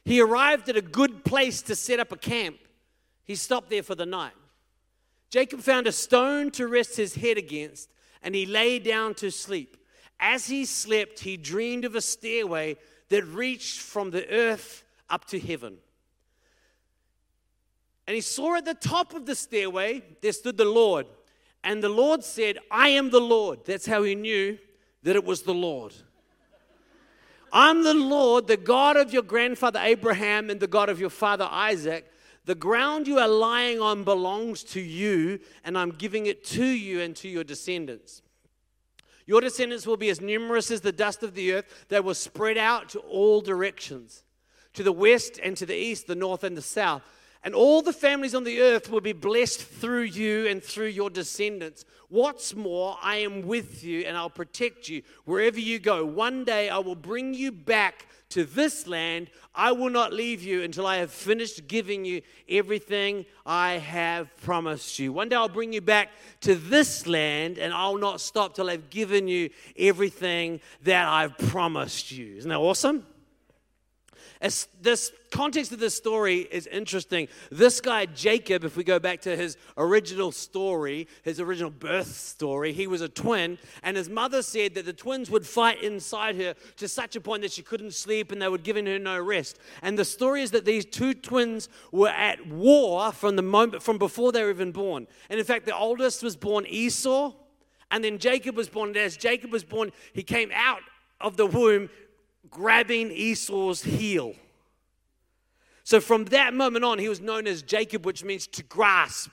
he 0.06 0.22
arrived 0.22 0.70
at 0.70 0.78
a 0.78 0.82
good 0.82 1.26
place 1.26 1.62
to 1.64 1.76
set 1.76 2.00
up 2.00 2.12
a 2.12 2.18
camp. 2.18 2.58
He 3.24 3.36
stopped 3.36 3.70
there 3.70 3.84
for 3.84 3.96
the 3.96 4.06
night. 4.06 4.34
Jacob 5.30 5.60
found 5.60 5.88
a 5.88 5.92
stone 5.92 6.50
to 6.52 6.68
rest 6.68 6.98
his 6.98 7.16
head 7.16 7.38
against, 7.38 7.90
and 8.24 8.34
he 8.34 8.48
lay 8.48 8.80
down 8.80 9.14
to 9.16 9.30
sleep. 9.30 9.78
As 10.20 10.48
he 10.48 10.66
slept, 10.66 11.20
he 11.20 11.38
dreamed 11.38 11.86
of 11.86 11.96
a 11.96 12.02
stairway 12.02 12.78
that 13.10 13.24
reached 13.26 13.80
from 13.80 14.10
the 14.10 14.28
earth 14.32 14.84
up 15.10 15.26
to 15.26 15.40
heaven. 15.40 15.78
And 18.08 18.16
he 18.16 18.22
saw 18.22 18.56
at 18.56 18.66
the 18.66 18.74
top 18.74 19.14
of 19.14 19.28
the 19.28 19.36
stairway 19.36 20.02
there 20.22 20.32
stood 20.32 20.58
the 20.58 20.66
Lord. 20.66 21.06
And 21.64 21.84
the 21.84 21.90
Lord 21.90 22.24
said, 22.24 22.58
I 22.72 22.90
am 22.90 23.10
the 23.10 23.20
Lord. 23.20 23.66
That's 23.66 23.86
how 23.86 24.04
he 24.04 24.16
knew 24.16 24.58
that 25.04 25.16
it 25.16 25.26
was 25.26 25.44
the 25.44 25.54
Lord. 25.54 25.94
I'm 27.52 27.84
the 27.84 27.94
Lord, 27.94 28.48
the 28.48 28.58
God 28.58 28.96
of 28.96 29.12
your 29.12 29.24
grandfather 29.24 29.80
Abraham 29.82 30.50
and 30.50 30.60
the 30.60 30.68
God 30.68 30.90
of 30.90 31.00
your 31.00 31.10
father 31.10 31.48
Isaac. 31.50 32.12
The 32.46 32.56
ground 32.56 33.08
you 33.08 33.20
are 33.20 33.28
lying 33.28 33.80
on 33.80 34.04
belongs 34.04 34.64
to 34.66 34.82
you, 34.82 35.40
and 35.64 35.78
I'm 35.78 35.92
giving 35.92 36.28
it 36.28 36.44
to 36.46 36.66
you 36.66 37.02
and 37.02 37.16
to 37.18 37.28
your 37.28 37.44
descendants. 37.44 38.22
Your 39.26 39.42
descendants 39.42 39.86
will 39.86 39.98
be 39.98 40.10
as 40.10 40.22
numerous 40.22 40.72
as 40.72 40.82
the 40.82 40.92
dust 40.92 41.22
of 41.22 41.36
the 41.36 41.54
earth. 41.54 41.86
They 41.90 42.00
will 42.00 42.16
spread 42.16 42.58
out 42.58 42.90
to 42.90 43.00
all 43.00 43.42
directions, 43.42 44.24
to 44.74 44.82
the 44.82 44.92
west 44.92 45.40
and 45.44 45.56
to 45.58 45.66
the 45.66 45.76
east, 45.76 46.08
the 46.08 46.16
north 46.16 46.44
and 46.44 46.58
the 46.58 46.62
south. 46.64 47.04
And 47.44 47.56
all 47.56 47.82
the 47.82 47.94
families 47.94 48.36
on 48.36 48.44
the 48.44 48.62
earth 48.62 48.90
will 48.90 49.02
be 49.02 49.14
blessed 49.14 49.62
through 49.62 50.04
you 50.04 50.48
and 50.48 50.62
through 50.62 50.88
your 50.88 51.10
descendants. 51.10 51.86
What's 52.10 52.54
more, 52.54 52.98
I 53.02 53.18
am 53.18 53.48
with 53.48 53.84
you 53.84 54.02
and 54.02 54.18
I'll 54.18 54.30
protect 54.30 54.90
you 54.90 55.04
wherever 55.24 55.60
you 55.60 55.80
go. 55.80 56.04
One 56.04 56.44
day 56.44 56.70
I 56.70 56.80
will 56.80 56.96
bring 56.96 57.34
you 57.34 57.52
back 57.52 58.08
to 58.30 58.44
this 58.44 58.88
land. 58.88 59.30
I 59.56 59.72
will 59.72 59.90
not 59.90 60.12
leave 60.12 60.44
you 60.44 60.64
until 60.64 60.86
I 60.86 60.98
have 60.98 61.12
finished 61.12 61.68
giving 61.68 62.04
you 62.04 62.22
everything 62.50 63.26
I 63.46 63.74
have 63.74 64.36
promised 64.42 65.00
you. 65.00 65.14
One 65.14 65.30
day 65.30 65.36
I'll 65.38 65.50
bring 65.50 65.72
you 65.72 65.82
back 65.82 66.10
to 66.42 66.56
this 66.56 67.08
land 67.08 67.58
and 67.58 67.74
I'll 67.74 67.98
not 67.98 68.20
stop 68.20 68.54
till 68.54 68.70
I've 68.70 68.90
given 68.90 69.28
you 69.30 69.50
everything 69.78 70.60
that 70.84 71.08
I've 71.08 71.38
promised 71.38 72.12
you. 72.12 72.36
Isn't 72.36 72.50
that 72.50 72.58
awesome? 72.58 73.06
As 74.42 74.70
this 74.82 75.12
context 75.32 75.74
of 75.74 75.80
this 75.80 75.96
story 75.96 76.48
is 76.50 76.66
interesting. 76.68 77.28
This 77.52 77.82
guy, 77.82 78.06
Jacob, 78.06 78.64
if 78.64 78.78
we 78.78 78.86
go 78.86 78.98
back 78.98 79.20
to 79.22 79.36
his 79.36 79.58
original 79.78 80.32
story, 80.32 81.10
his 81.24 81.42
original 81.42 81.70
birth 81.70 82.16
story, 82.16 82.72
he 82.72 82.88
was 82.88 83.02
a 83.02 83.10
twin, 83.10 83.58
and 83.84 83.98
his 83.98 84.08
mother 84.08 84.42
said 84.42 84.76
that 84.76 84.86
the 84.86 84.94
twins 84.94 85.30
would 85.30 85.46
fight 85.46 85.84
inside 85.84 86.38
her 86.38 86.56
to 86.78 86.88
such 86.88 87.18
a 87.18 87.22
point 87.22 87.42
that 87.42 87.52
she 87.52 87.62
couldn't 87.62 87.94
sleep 87.94 88.32
and 88.32 88.42
they 88.42 88.48
would 88.48 88.64
giving 88.64 88.86
her 88.86 88.98
no 88.98 89.20
rest. 89.20 89.60
And 89.82 90.00
the 90.00 90.06
story 90.06 90.42
is 90.42 90.52
that 90.52 90.64
these 90.64 90.86
two 90.86 91.14
twins 91.14 91.68
were 91.92 92.08
at 92.08 92.48
war 92.48 93.12
from 93.12 93.36
the 93.36 93.42
moment 93.42 93.84
from 93.84 93.98
before 93.98 94.32
they 94.32 94.44
were 94.44 94.52
even 94.52 94.72
born. 94.72 95.06
And 95.30 95.38
in 95.38 95.46
fact, 95.46 95.66
the 95.66 95.76
oldest 95.76 96.24
was 96.24 96.38
born 96.38 96.66
Esau, 96.66 97.34
and 97.92 98.02
then 98.02 98.20
Jacob 98.20 98.56
was 98.56 98.70
born. 98.70 98.90
And 98.90 98.98
as 98.98 99.18
Jacob 99.18 99.52
was 99.52 99.66
born, 99.66 99.92
he 100.14 100.24
came 100.24 100.50
out 100.54 100.82
of 101.20 101.36
the 101.36 101.46
womb 101.46 101.90
grabbing 102.50 103.12
Esau's 103.12 103.84
heel. 103.84 104.36
So 105.84 106.00
from 106.00 106.26
that 106.26 106.54
moment 106.54 106.86
on, 106.86 107.00
he 107.00 107.10
was 107.10 107.20
known 107.20 107.48
as 107.48 107.64
Jacob, 107.64 108.06
which 108.06 108.24
means 108.24 108.46
to 108.48 108.64
grasp. 108.64 109.32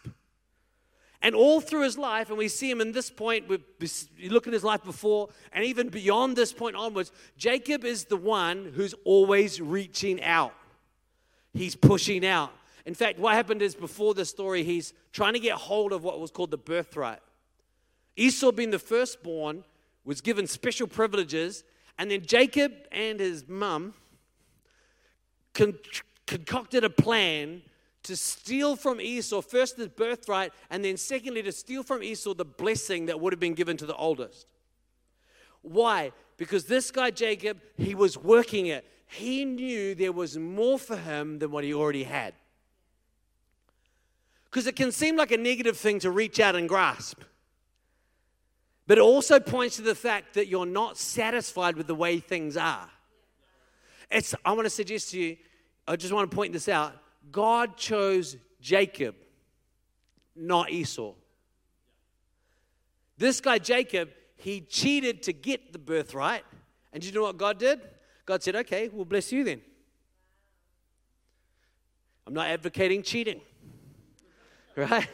And 1.23 1.35
all 1.35 1.61
through 1.61 1.83
his 1.83 1.99
life, 1.99 2.29
and 2.29 2.39
we 2.39 2.49
see 2.49 2.71
him 2.71 2.81
in 2.81 2.93
this 2.93 3.11
point, 3.11 3.45
you 4.17 4.31
look 4.31 4.47
at 4.47 4.53
his 4.53 4.65
life 4.65 4.85
before, 4.85 5.29
and 5.53 5.65
even 5.65 5.89
beyond 5.89 6.37
this 6.37 6.53
point 6.53 6.77
onwards, 6.77 7.11
Jacob 7.37 7.85
is 7.85 8.05
the 8.05 8.17
one 8.17 8.73
who's 8.75 8.95
always 9.05 9.61
reaching 9.61 10.23
out. 10.23 10.55
He's 11.53 11.75
pushing 11.75 12.25
out. 12.25 12.53
In 12.85 12.95
fact, 12.95 13.19
what 13.19 13.35
happened 13.35 13.63
is 13.63 13.75
before 13.75 14.15
the 14.15 14.25
story, 14.25 14.63
he's 14.63 14.93
trying 15.13 15.33
to 15.33 15.41
get 15.41 15.55
hold 15.55 15.93
of 15.93 16.05
what 16.05 16.21
was 16.21 16.31
called 16.31 16.51
the 16.51 16.59
birthright. 16.59 17.21
Esau, 18.17 18.53
being 18.53 18.71
the 18.71 18.79
firstborn, 18.79 19.65
was 20.05 20.21
given 20.21 20.47
special 20.47 20.87
privileges 20.87 21.65
and 21.99 22.11
then 22.11 22.23
Jacob 22.25 22.73
and 22.93 23.21
his 23.21 23.49
mum 23.49 23.95
con- 25.55 25.79
concocted 26.27 26.85
a 26.85 26.91
plan 26.91 27.63
to 28.03 28.15
steal 28.15 28.77
from 28.77 29.01
Esau 29.01 29.41
first 29.41 29.77
the 29.77 29.89
birthright, 29.89 30.53
and 30.71 30.85
then 30.85 30.97
secondly, 30.97 31.43
to 31.43 31.51
steal 31.51 31.83
from 31.83 32.03
Esau 32.03 32.35
the 32.35 32.45
blessing 32.45 33.07
that 33.07 33.19
would 33.19 33.33
have 33.33 33.41
been 33.41 33.55
given 33.55 33.77
to 33.77 33.87
the 33.87 33.97
oldest. 33.97 34.47
Why? 35.63 36.13
Because 36.37 36.67
this 36.67 36.93
guy, 36.93 37.11
Jacob, 37.11 37.59
he 37.77 37.95
was 37.95 38.17
working 38.17 38.67
it. 38.67 38.85
he 39.09 39.45
knew 39.45 39.95
there 39.95 40.13
was 40.13 40.37
more 40.37 40.79
for 40.79 40.97
him 40.97 41.39
than 41.39 41.51
what 41.51 41.65
he 41.65 41.75
already 41.75 42.05
had. 42.05 42.35
Because 44.45 44.67
it 44.67 44.77
can 44.77 44.93
seem 44.93 45.17
like 45.17 45.33
a 45.33 45.37
negative 45.37 45.77
thing 45.77 45.99
to 46.01 46.11
reach 46.11 46.39
out 46.39 46.55
and 46.55 46.69
grasp. 46.69 47.21
But 48.87 48.99
it 48.99 49.01
also 49.01 49.41
points 49.41 49.77
to 49.77 49.83
the 49.83 49.95
fact 49.95 50.35
that 50.35 50.47
you're 50.47 50.67
not 50.67 50.97
satisfied 50.97 51.77
with 51.77 51.87
the 51.87 51.95
way 51.95 52.21
things 52.21 52.57
are. 52.57 52.89
It's, 54.11 54.35
I 54.45 54.53
want 54.53 54.67
to 54.67 54.71
suggest 54.71 55.11
to 55.11 55.19
you, 55.19 55.37
I 55.89 55.97
just 55.97 56.13
want 56.13 56.31
to 56.31 56.35
point 56.35 56.53
this 56.53 56.69
out. 56.69 56.95
God 57.33 57.77
chose 57.77 58.37
Jacob, 58.61 59.17
not 60.37 60.71
Esau. 60.71 61.15
This 63.19 63.41
guy, 63.41 63.59
Jacob, 63.59 64.11
he 64.37 64.61
cheated 64.61 65.23
to 65.25 65.33
get 65.33 65.73
the 65.73 65.79
birthright. 65.79 66.45
And 66.93 67.05
you 67.05 67.13
know 67.13 67.23
what 67.23 67.37
God 67.37 67.59
did? 67.59 67.81
God 68.25 68.43
said, 68.43 68.57
okay, 68.57 68.89
we'll 68.93 69.05
bless 69.05 69.33
you 69.33 69.43
then. 69.45 69.61
I'm 72.27 72.35
not 72.35 72.49
advocating 72.49 73.03
cheating, 73.03 73.41
right? 74.77 75.09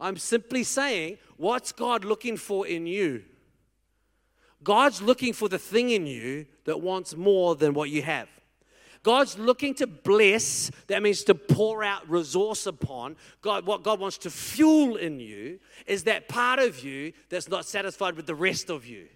I'm 0.00 0.16
simply 0.16 0.62
saying, 0.62 1.18
what's 1.36 1.72
God 1.72 2.04
looking 2.04 2.36
for 2.36 2.66
in 2.66 2.86
you? 2.86 3.24
God's 4.62 5.00
looking 5.00 5.32
for 5.32 5.48
the 5.48 5.58
thing 5.58 5.90
in 5.90 6.06
you 6.06 6.46
that 6.64 6.80
wants 6.80 7.16
more 7.16 7.54
than 7.54 7.74
what 7.74 7.90
you 7.90 8.02
have. 8.02 8.28
God's 9.02 9.38
looking 9.38 9.74
to 9.74 9.86
bless, 9.86 10.70
that 10.88 11.02
means 11.02 11.22
to 11.24 11.34
pour 11.34 11.84
out 11.84 12.08
resource 12.10 12.66
upon. 12.66 13.16
God, 13.40 13.64
what 13.64 13.82
God 13.82 14.00
wants 14.00 14.18
to 14.18 14.30
fuel 14.30 14.96
in 14.96 15.20
you 15.20 15.60
is 15.86 16.04
that 16.04 16.28
part 16.28 16.58
of 16.58 16.82
you 16.84 17.12
that's 17.28 17.48
not 17.48 17.64
satisfied 17.64 18.16
with 18.16 18.26
the 18.26 18.34
rest 18.34 18.70
of 18.70 18.84
you. 18.84 19.06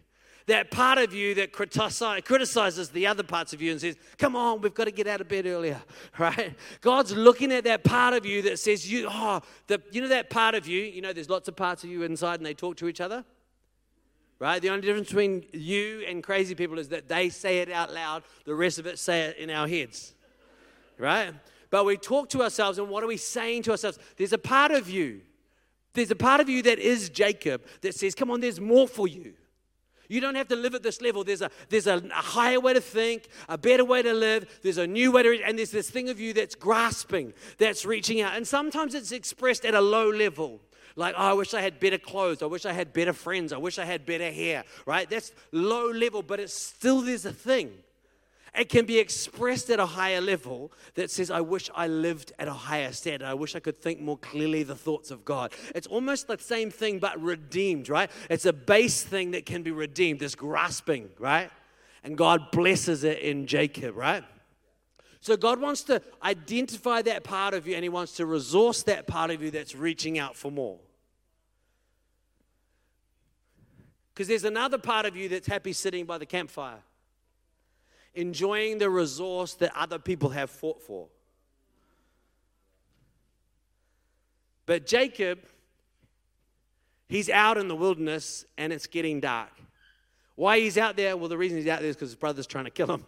That 0.47 0.71
part 0.71 0.99
of 0.99 1.15
you 1.15 1.35
that 1.37 1.53
criticizes 1.53 2.89
the 2.91 3.07
other 3.07 3.23
parts 3.23 3.53
of 3.53 3.63
you 3.63 3.71
and 3.71 3.81
says, 3.81 3.97
Come 4.19 4.35
on, 4.35 4.61
we've 4.61 4.75
got 4.75 4.85
to 4.85 4.91
get 4.91 5.07
out 5.07 5.21
of 5.21 5.29
bed 5.29 5.47
earlier, 5.47 5.81
right? 6.19 6.55
God's 6.81 7.13
looking 7.13 7.53
at 7.53 7.65
that 7.65 7.85
part 7.85 8.15
of 8.15 8.27
you 8.27 8.43
that 8.43 8.59
says, 8.59 8.91
You, 8.91 9.09
oh, 9.11 9.41
the, 9.67 9.81
you 9.93 10.01
know 10.01 10.09
that 10.09 10.31
part 10.31 10.55
of 10.55 10.67
you, 10.67 10.83
you 10.83 11.01
know, 11.01 11.13
there's 11.13 11.31
lots 11.31 11.49
of 11.49 11.57
parts 11.57 11.85
of 11.85 11.91
you 11.91 12.03
inside 12.03 12.41
and 12.41 12.47
they 12.47 12.55
talk 12.55 12.77
to 12.79 12.89
each 12.89 13.01
other? 13.01 13.25
right? 14.43 14.61
The 14.61 14.71
only 14.71 14.83
difference 14.83 15.07
between 15.07 15.45
you 15.53 16.05
and 16.09 16.21
crazy 16.21 16.57
people 16.57 16.81
is 16.81 16.89
that 16.89 17.09
they 17.09 17.29
say 17.29 17.59
it 17.59 17.71
out 17.71 17.95
loud, 17.95 18.25
the 18.45 18.57
rest 18.57 18.81
of 18.81 18.89
it 18.89 18.99
say 18.99 19.27
it 19.27 19.37
in 19.37 19.51
our 19.51 19.69
heads, 19.69 20.15
right? 20.99 21.33
But 21.71 21.87
we 21.87 21.97
talk 21.97 22.29
to 22.31 22.43
ourselves, 22.43 22.79
and 22.79 22.89
what 22.89 23.05
are 23.05 23.07
we 23.07 23.17
saying 23.17 23.63
to 23.63 23.71
ourselves? 23.71 24.01
There's 24.17 24.33
a 24.33 24.39
part 24.39 24.73
of 24.73 24.91
you, 24.91 25.21
there's 25.95 26.11
a 26.11 26.17
part 26.17 26.41
of 26.41 26.49
you 26.49 26.61
that 26.63 26.81
is 26.81 27.09
Jacob 27.09 27.63
that 27.83 27.95
says, 27.95 28.17
Come 28.17 28.33
on, 28.33 28.41
there's 28.41 28.61
more 28.61 28.89
for 28.89 29.07
you. 29.07 29.35
You 30.13 30.21
don't 30.21 30.35
have 30.35 30.49
to 30.49 30.57
live 30.57 30.75
at 30.75 30.83
this 30.83 31.01
level. 31.01 31.25
There's 31.25 31.41
a 31.41 31.51
there's 31.71 31.87
a, 31.87 31.97
a, 31.97 32.11
higher 32.13 32.61
way 32.61 32.75
to 32.75 32.83
think, 32.83 33.29
a 33.49 33.57
better 33.57 33.83
way 33.83 34.03
to 34.03 34.13
live. 34.13 34.61
There's 34.63 34.77
a 34.77 34.87
new 34.87 35.11
way 35.11 35.23
to, 35.23 35.43
and 35.43 35.59
there's 35.59 35.71
this 35.71 35.89
thing 35.89 36.11
of 36.11 36.21
you 36.21 36.35
that's 36.35 36.55
grasping, 36.55 37.33
that's 37.57 37.87
reaching 37.87 38.21
out. 38.21 38.37
And 38.37 38.47
sometimes 38.47 38.95
it's 38.95 39.11
expressed 39.11 39.65
at 39.65 39.75
a 39.75 39.81
low 39.81 40.11
level. 40.11 40.61
Like, 40.97 41.15
oh, 41.17 41.31
I 41.31 41.33
wish 41.33 41.55
I 41.55 41.63
had 41.63 41.81
better 41.81 41.97
clothes. 41.97 42.43
I 42.43 42.47
wish 42.47 42.67
I 42.67 42.75
had 42.75 42.93
better 42.93 43.15
friends. 43.15 43.55
I 43.55 43.57
wish 43.57 43.79
I 43.79 43.87
had 43.87 44.05
better 44.05 44.31
hair, 44.31 44.65
right? 44.85 45.09
That's 45.09 45.33
low 45.51 45.91
level, 45.91 46.23
but 46.23 46.41
it's 46.41 46.53
still 46.53 47.01
there's 47.01 47.25
a 47.25 47.33
thing. 47.33 47.73
It 48.55 48.69
can 48.69 48.85
be 48.85 48.99
expressed 48.99 49.71
at 49.71 49.81
a 49.81 49.87
higher 49.87 50.21
level 50.21 50.73
that 50.95 51.11
says, 51.11 51.31
I 51.31 51.41
wish 51.41 51.71
I 51.75 51.87
lived 51.87 52.33
at 52.39 52.49
a 52.49 52.53
higher 52.53 52.93
standard. 52.93 53.27
I 53.27 53.33
wish 53.33 53.57
I 53.57 53.61
could 53.61 53.81
think 53.81 54.01
more 54.01 54.19
clearly 54.19 54.63
the 54.63 54.75
thoughts 54.75 55.11
of 55.11 55.25
God. 55.25 55.53
It's 55.75 55.87
almost 55.87 56.27
the 56.27 56.37
same 56.39 56.71
thing, 56.71 56.99
but 56.99 57.21
redeemed, 57.23 57.89
right? 57.89 58.11
It's 58.29 58.45
a 58.45 58.53
base 58.53 59.03
thing 59.03 59.31
that 59.31 59.47
can 59.47 59.63
be 59.63 59.71
redeemed, 59.71 60.21
this 60.21 60.35
grasping, 60.35 61.09
right? 61.19 61.51
And 62.05 62.19
God 62.19 62.51
blesses 62.51 63.05
it 63.05 63.21
in 63.21 63.47
Jacob, 63.47 63.97
right? 63.97 64.25
So 65.21 65.37
God 65.37 65.61
wants 65.61 65.83
to 65.85 66.03
identify 66.23 67.01
that 67.03 67.25
part 67.25 67.55
of 67.55 67.67
you 67.67 67.75
and 67.75 67.83
He 67.83 67.89
wants 67.89 68.17
to 68.17 68.27
resource 68.27 68.83
that 68.83 69.07
part 69.07 69.31
of 69.31 69.41
you 69.41 69.51
that's 69.51 69.75
reaching 69.75 70.19
out 70.19 70.37
for 70.37 70.51
more. 70.51 70.79
Because 74.13 74.29
there's 74.29 74.45
another 74.45 74.79
part 74.79 75.07
of 75.07 75.17
you 75.17 75.31
that's 75.31 75.47
happy 75.47 75.73
sitting 75.73 76.05
by 76.05 76.19
the 76.19 76.27
campfire, 76.27 76.81
enjoying 78.15 78.79
the 78.79 78.91
resource 78.91 79.55
that 79.55 79.73
other 79.77 79.99
people 79.99 80.31
have 80.31 80.51
fought 80.51 80.83
for. 80.83 81.09
But 84.67 84.87
Jacob, 84.87 85.41
he's 87.09 87.29
out 87.29 87.59
in 87.59 87.69
the 87.69 87.77
wilderness 87.77 88.45
and 88.57 88.73
it's 88.73 88.87
getting 88.87 89.21
dark. 89.21 89.51
Why 90.35 90.61
he's 90.61 90.79
out 90.79 90.97
there? 90.97 91.17
Well, 91.17 91.29
the 91.29 91.39
reason 91.39 91.59
he's 91.59 91.67
out 91.69 91.81
there 91.81 91.91
is 91.91 91.97
because 91.97 92.11
his 92.11 92.17
brother's 92.17 92.47
trying 92.47 92.65
to 92.65 92.71
kill 92.71 92.93
him 92.93 93.05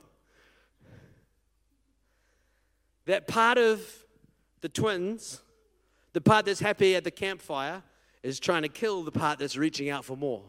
that 3.06 3.26
part 3.26 3.58
of 3.58 3.86
the 4.60 4.68
twins, 4.68 5.40
the 6.12 6.20
part 6.20 6.46
that's 6.46 6.60
happy 6.60 6.96
at 6.96 7.04
the 7.04 7.10
campfire, 7.10 7.82
is 8.22 8.40
trying 8.40 8.62
to 8.62 8.68
kill 8.68 9.02
the 9.02 9.12
part 9.12 9.38
that's 9.38 9.56
reaching 9.56 9.90
out 9.90 10.04
for 10.04 10.16
more. 10.16 10.42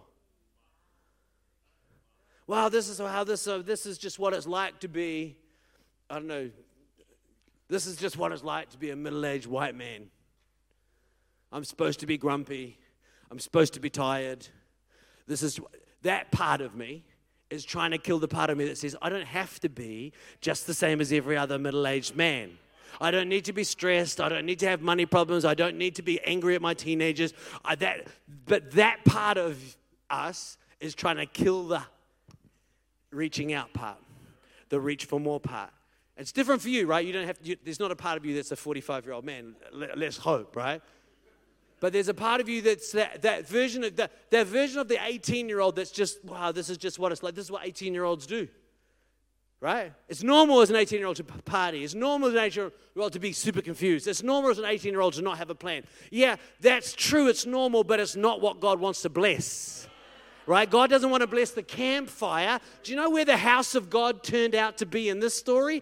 Wow, 2.47 2.69
this 2.69 2.89
is 2.89 2.99
how 2.99 3.23
this, 3.23 3.47
uh, 3.47 3.59
this 3.59 3.85
is 3.85 3.97
just 3.97 4.19
what 4.19 4.33
it's 4.33 4.45
like 4.45 4.79
to 4.81 4.87
be, 4.87 5.35
I 6.09 6.15
don't 6.15 6.27
know, 6.27 6.51
this 7.67 7.87
is 7.87 7.97
just 7.97 8.17
what 8.17 8.31
it's 8.31 8.43
like 8.43 8.69
to 8.69 8.77
be 8.77 8.91
a 8.91 8.95
middle 8.95 9.25
aged 9.25 9.47
white 9.47 9.75
man. 9.75 10.07
I'm 11.51 11.63
supposed 11.63 12.01
to 12.01 12.05
be 12.05 12.17
grumpy. 12.17 12.77
I'm 13.31 13.39
supposed 13.39 13.73
to 13.73 13.79
be 13.79 13.89
tired. 13.89 14.47
This 15.27 15.41
is 15.41 15.59
that 16.03 16.31
part 16.31 16.61
of 16.61 16.75
me 16.75 17.03
is 17.49 17.65
trying 17.65 17.91
to 17.91 17.97
kill 17.97 18.19
the 18.19 18.27
part 18.27 18.51
of 18.51 18.57
me 18.57 18.65
that 18.65 18.77
says, 18.77 18.95
I 19.01 19.09
don't 19.09 19.25
have 19.25 19.59
to 19.61 19.69
be 19.69 20.13
just 20.41 20.67
the 20.67 20.73
same 20.73 21.01
as 21.01 21.11
every 21.11 21.37
other 21.37 21.57
middle 21.57 21.87
aged 21.87 22.15
man. 22.15 22.57
I 23.01 23.11
don't 23.11 23.27
need 23.27 23.45
to 23.45 23.53
be 23.53 23.63
stressed. 23.63 24.21
I 24.21 24.29
don't 24.29 24.45
need 24.45 24.59
to 24.59 24.67
have 24.67 24.81
money 24.81 25.05
problems. 25.05 25.45
I 25.45 25.53
don't 25.55 25.77
need 25.77 25.95
to 25.95 26.03
be 26.03 26.21
angry 26.21 26.55
at 26.55 26.61
my 26.61 26.73
teenagers. 26.73 27.33
I, 27.63 27.75
that, 27.75 28.07
but 28.45 28.71
that 28.71 29.03
part 29.03 29.37
of 29.37 29.77
us 30.09 30.57
is 30.79 30.93
trying 30.93 31.17
to 31.17 31.25
kill 31.25 31.67
the 31.67 31.81
reaching 33.15 33.53
out 33.53 33.74
part, 33.74 33.98
the 34.69 34.79
reach 34.79 35.05
for 35.05 35.19
more 35.19 35.39
part. 35.39 35.72
It's 36.17 36.31
different 36.31 36.62
for 36.62 36.69
you, 36.69 36.88
right? 36.88 37.05
You 37.05 37.13
don't 37.13 37.25
have. 37.25 37.39
To, 37.39 37.45
you, 37.45 37.57
there's 37.63 37.79
not 37.79 37.91
a 37.91 37.95
part 37.95 38.17
of 38.17 38.25
you 38.25 38.36
that's 38.36 38.51
a 38.51 38.55
45 38.55 39.05
year 39.05 39.13
old 39.13 39.25
man. 39.25 39.55
Let, 39.74 39.98
let's 39.98 40.17
hope, 40.17 40.55
right? 40.55 40.81
But 41.79 41.93
there's 41.93 42.07
a 42.07 42.13
part 42.13 42.39
of 42.39 42.48
you 42.48 42.62
that's 42.62 42.93
that, 42.93 43.22
that 43.24 43.48
version 43.48 43.84
of 43.84 43.95
that, 43.98 44.12
that 44.31 44.48
version 44.48 44.79
of 44.79 44.88
the 44.88 44.98
18 45.03 45.50
year 45.50 45.60
old 45.60 45.75
that's 45.75 45.91
just, 45.91 46.24
wow, 46.24 46.51
this 46.51 46.69
is 46.69 46.77
just 46.77 47.00
what 47.00 47.12
it's 47.12 47.22
like. 47.22 47.36
This 47.36 47.45
is 47.45 47.51
what 47.51 47.65
18 47.65 47.93
year 47.93 48.05
olds 48.05 48.25
do. 48.25 48.48
Right? 49.60 49.93
It's 50.10 50.24
normal 50.24 50.62
as 50.62 50.69
an 50.69 50.75
18 50.75 51.00
year 51.00 51.07
old 51.07 51.17
to 51.17 51.24
party. 51.24 51.84
It's 51.84 51.95
normal 51.95 52.29
as 52.29 52.36
an 52.36 52.39
18 52.39 52.63
year 52.63 52.72
old 52.98 53.13
to 53.13 53.19
be 53.19 53.34
super 53.34 53.62
confused. 53.62 54.07
It's 54.07 54.24
normal 54.24 54.51
as 54.51 54.60
an 54.60 54.65
18 54.65 54.91
year 54.91 55.01
old 55.01 55.13
to 55.15 55.22
not 55.22 55.38
have 55.38 55.50
a 55.50 55.55
plan. 55.55 55.84
Yeah, 56.12 56.38
that's 56.62 56.93
true. 56.93 57.27
It's 57.27 57.45
normal, 57.45 57.84
but 57.84 58.00
it's 58.00 58.15
not 58.15 58.41
what 58.41 58.60
God 58.60 58.79
wants 58.79 59.01
to 59.01 59.10
bless. 59.10 59.88
Right? 60.47 60.69
God 60.69 60.89
doesn't 60.89 61.09
want 61.09 61.21
to 61.21 61.27
bless 61.27 61.51
the 61.51 61.63
campfire. 61.63 62.59
Do 62.83 62.91
you 62.91 62.97
know 62.97 63.09
where 63.09 63.25
the 63.25 63.37
house 63.37 63.73
of 63.73 63.89
God 63.89 64.23
turned 64.23 64.53
out 64.53 64.77
to 64.77 64.85
be 64.85 65.09
in 65.09 65.19
this 65.19 65.33
story? 65.33 65.81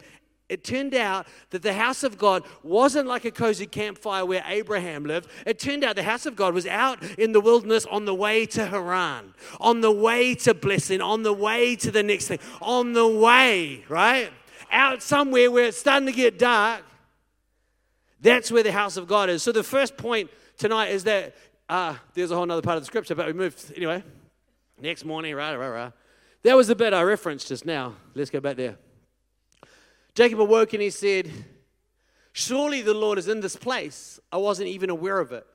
It 0.50 0.64
turned 0.64 0.94
out 0.94 1.26
that 1.50 1.64
the 1.64 1.74
house 1.74 2.04
of 2.04 2.18
God 2.18 2.44
wasn't 2.62 3.08
like 3.08 3.26
a 3.26 3.32
cozy 3.32 3.66
campfire 3.66 4.26
where 4.26 4.44
Abraham 4.46 5.04
lived. 5.04 5.30
It 5.48 5.58
turned 5.58 5.84
out 5.84 5.96
the 5.96 6.04
house 6.04 6.26
of 6.26 6.36
God 6.36 6.54
was 6.54 6.68
out 6.68 7.02
in 7.18 7.32
the 7.32 7.42
wilderness 7.42 7.86
on 7.86 8.06
the 8.06 8.14
way 8.14 8.46
to 8.48 8.68
Haran, 8.68 9.34
on 9.60 9.82
the 9.82 9.92
way 9.92 10.36
to 10.36 10.54
blessing, 10.54 11.02
on 11.02 11.24
the 11.24 11.34
way 11.34 11.76
to 11.78 11.92
the 11.92 12.04
next 12.04 12.28
thing, 12.28 12.40
on 12.62 12.94
the 12.94 13.08
way, 13.08 13.84
right? 13.90 14.32
Out 14.72 15.02
somewhere 15.02 15.50
where 15.50 15.66
it's 15.66 15.80
starting 15.80 16.08
to 16.08 16.14
get 16.14 16.38
dark. 16.38 16.84
That's 18.22 18.52
where 18.52 18.64
the 18.64 18.72
house 18.72 18.96
of 18.96 19.08
God 19.08 19.30
is. 19.30 19.44
So 19.44 19.52
the 19.52 19.64
first 19.64 19.98
point 19.98 20.30
tonight 20.58 20.90
is 20.90 21.06
that 21.06 21.36
uh, 21.68 21.96
there's 22.14 22.32
a 22.32 22.36
whole 22.36 22.50
other 22.52 22.62
part 22.62 22.78
of 22.78 22.84
the 22.84 22.88
scripture, 22.88 23.16
but 23.16 23.28
we 23.28 23.34
moved 23.34 23.74
anyway. 23.76 24.04
Next 24.84 25.06
morning, 25.06 25.34
right, 25.34 25.56
right, 25.56 25.70
right. 25.70 25.94
That 26.42 26.58
was 26.58 26.68
the 26.68 26.76
bit 26.76 26.94
I 26.94 27.04
referenced 27.04 27.48
just 27.48 27.66
now. 27.66 27.96
Let's 28.16 28.30
go 28.30 28.42
back 28.42 28.58
there. 28.58 28.76
Jacob 30.14 30.42
awoke 30.42 30.74
and 30.74 30.82
he 30.82 30.90
said, 30.90 31.32
Surely 32.34 32.82
the 32.82 32.94
Lord 32.94 33.18
is 33.18 33.30
in 33.30 33.40
this 33.40 33.56
place. 33.56 34.20
I 34.30 34.36
wasn't 34.36 34.68
even 34.68 34.90
aware 34.90 35.22
of 35.22 35.32
it. 35.32 35.48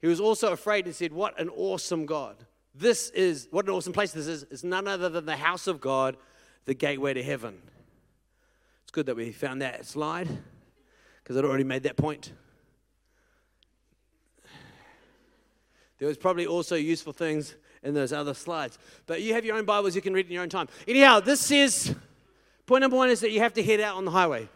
He 0.00 0.08
was 0.08 0.18
also 0.18 0.50
afraid 0.50 0.86
and 0.86 0.92
said, 0.92 1.12
What 1.12 1.38
an 1.38 1.48
awesome 1.50 2.06
God. 2.06 2.44
This 2.74 3.10
is, 3.10 3.46
what 3.52 3.66
an 3.66 3.70
awesome 3.70 3.92
place 3.92 4.10
this 4.10 4.26
is. 4.26 4.42
It's 4.50 4.64
none 4.64 4.88
other 4.88 5.08
than 5.08 5.26
the 5.26 5.36
house 5.36 5.68
of 5.68 5.80
God, 5.80 6.16
the 6.64 6.74
gateway 6.74 7.14
to 7.14 7.22
heaven. 7.22 7.62
It's 8.82 8.90
good 8.90 9.06
that 9.06 9.14
we 9.14 9.30
found 9.30 9.62
that 9.62 9.86
slide 9.86 10.26
because 11.22 11.36
I'd 11.36 11.44
already 11.44 11.62
made 11.62 11.84
that 11.84 11.96
point. 11.96 12.32
There 15.98 16.08
was 16.08 16.18
probably 16.18 16.48
also 16.48 16.74
useful 16.74 17.12
things 17.12 17.54
in 17.82 17.94
those 17.94 18.12
other 18.12 18.34
slides. 18.34 18.78
But 19.06 19.22
you 19.22 19.34
have 19.34 19.44
your 19.44 19.56
own 19.56 19.64
Bibles, 19.64 19.94
you 19.94 20.02
can 20.02 20.12
read 20.12 20.26
in 20.26 20.32
your 20.32 20.42
own 20.42 20.48
time. 20.48 20.68
Anyhow, 20.86 21.20
this 21.20 21.50
is 21.50 21.94
Point 22.70 22.82
number 22.82 22.96
one 22.96 23.10
is 23.10 23.18
that 23.22 23.32
you 23.32 23.40
have 23.40 23.54
to 23.54 23.64
head 23.64 23.80
out 23.80 23.96
on 23.96 24.04
the 24.04 24.12
highway. 24.12 24.48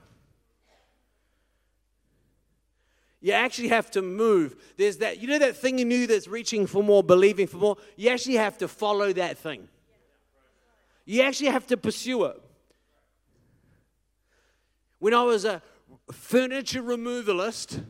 You 3.21 3.33
actually 3.33 3.71
have 3.71 3.91
to 3.91 4.03
move. 4.03 4.55
There's 4.77 4.99
that, 4.99 5.21
you 5.21 5.27
know, 5.27 5.41
that 5.41 5.57
thing 5.57 5.81
in 5.81 5.91
you 5.91 6.07
that's 6.07 6.29
reaching 6.29 6.69
for 6.69 6.81
more, 6.85 7.03
believing 7.03 7.49
for 7.49 7.57
more? 7.57 7.77
You 7.97 8.11
actually 8.11 8.37
have 8.37 8.57
to 8.59 8.69
follow 8.69 9.13
that 9.15 9.37
thing. 9.39 9.67
You 11.05 11.23
actually 11.23 11.49
have 11.49 11.67
to 11.67 11.77
pursue 11.77 12.27
it. 12.27 12.41
When 15.01 15.13
I 15.13 15.25
was 15.25 15.45
a 15.45 15.61
furniture 16.13 16.85
removalist, 16.85 17.83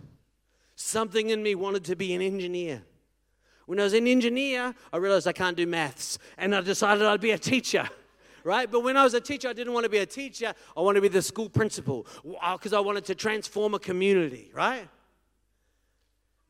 something 0.74 1.28
in 1.28 1.42
me 1.42 1.54
wanted 1.54 1.84
to 1.84 1.96
be 1.96 2.14
an 2.14 2.22
engineer. 2.22 2.82
When 3.66 3.80
I 3.80 3.85
was 3.85 3.94
an 3.94 4.06
engineer, 4.06 4.75
I 4.92 4.97
realized 4.97 5.26
I 5.26 5.33
can't 5.33 5.56
do 5.56 5.66
maths, 5.66 6.18
and 6.37 6.54
I 6.54 6.61
decided 6.61 7.04
I'd 7.04 7.21
be 7.21 7.30
a 7.30 7.38
teacher. 7.38 7.88
Right? 8.42 8.71
But 8.71 8.80
when 8.80 8.99
I 8.99 9.04
was 9.04 9.14
a 9.14 9.23
teacher, 9.23 9.49
I 9.49 9.54
didn't 9.54 9.73
want 9.73 9.85
to 9.85 9.90
be 9.90 9.99
a 9.99 10.06
teacher. 10.06 10.52
I 10.76 10.80
wanted 10.83 10.97
to 10.97 11.02
be 11.02 11.09
the 11.09 11.23
school 11.23 11.49
principal 11.49 12.06
uh, 12.42 12.59
because 12.59 12.75
I 12.75 12.80
wanted 12.80 13.06
to 13.06 13.14
transform 13.14 13.73
a 13.73 13.78
community, 13.78 14.50
right? 14.52 14.87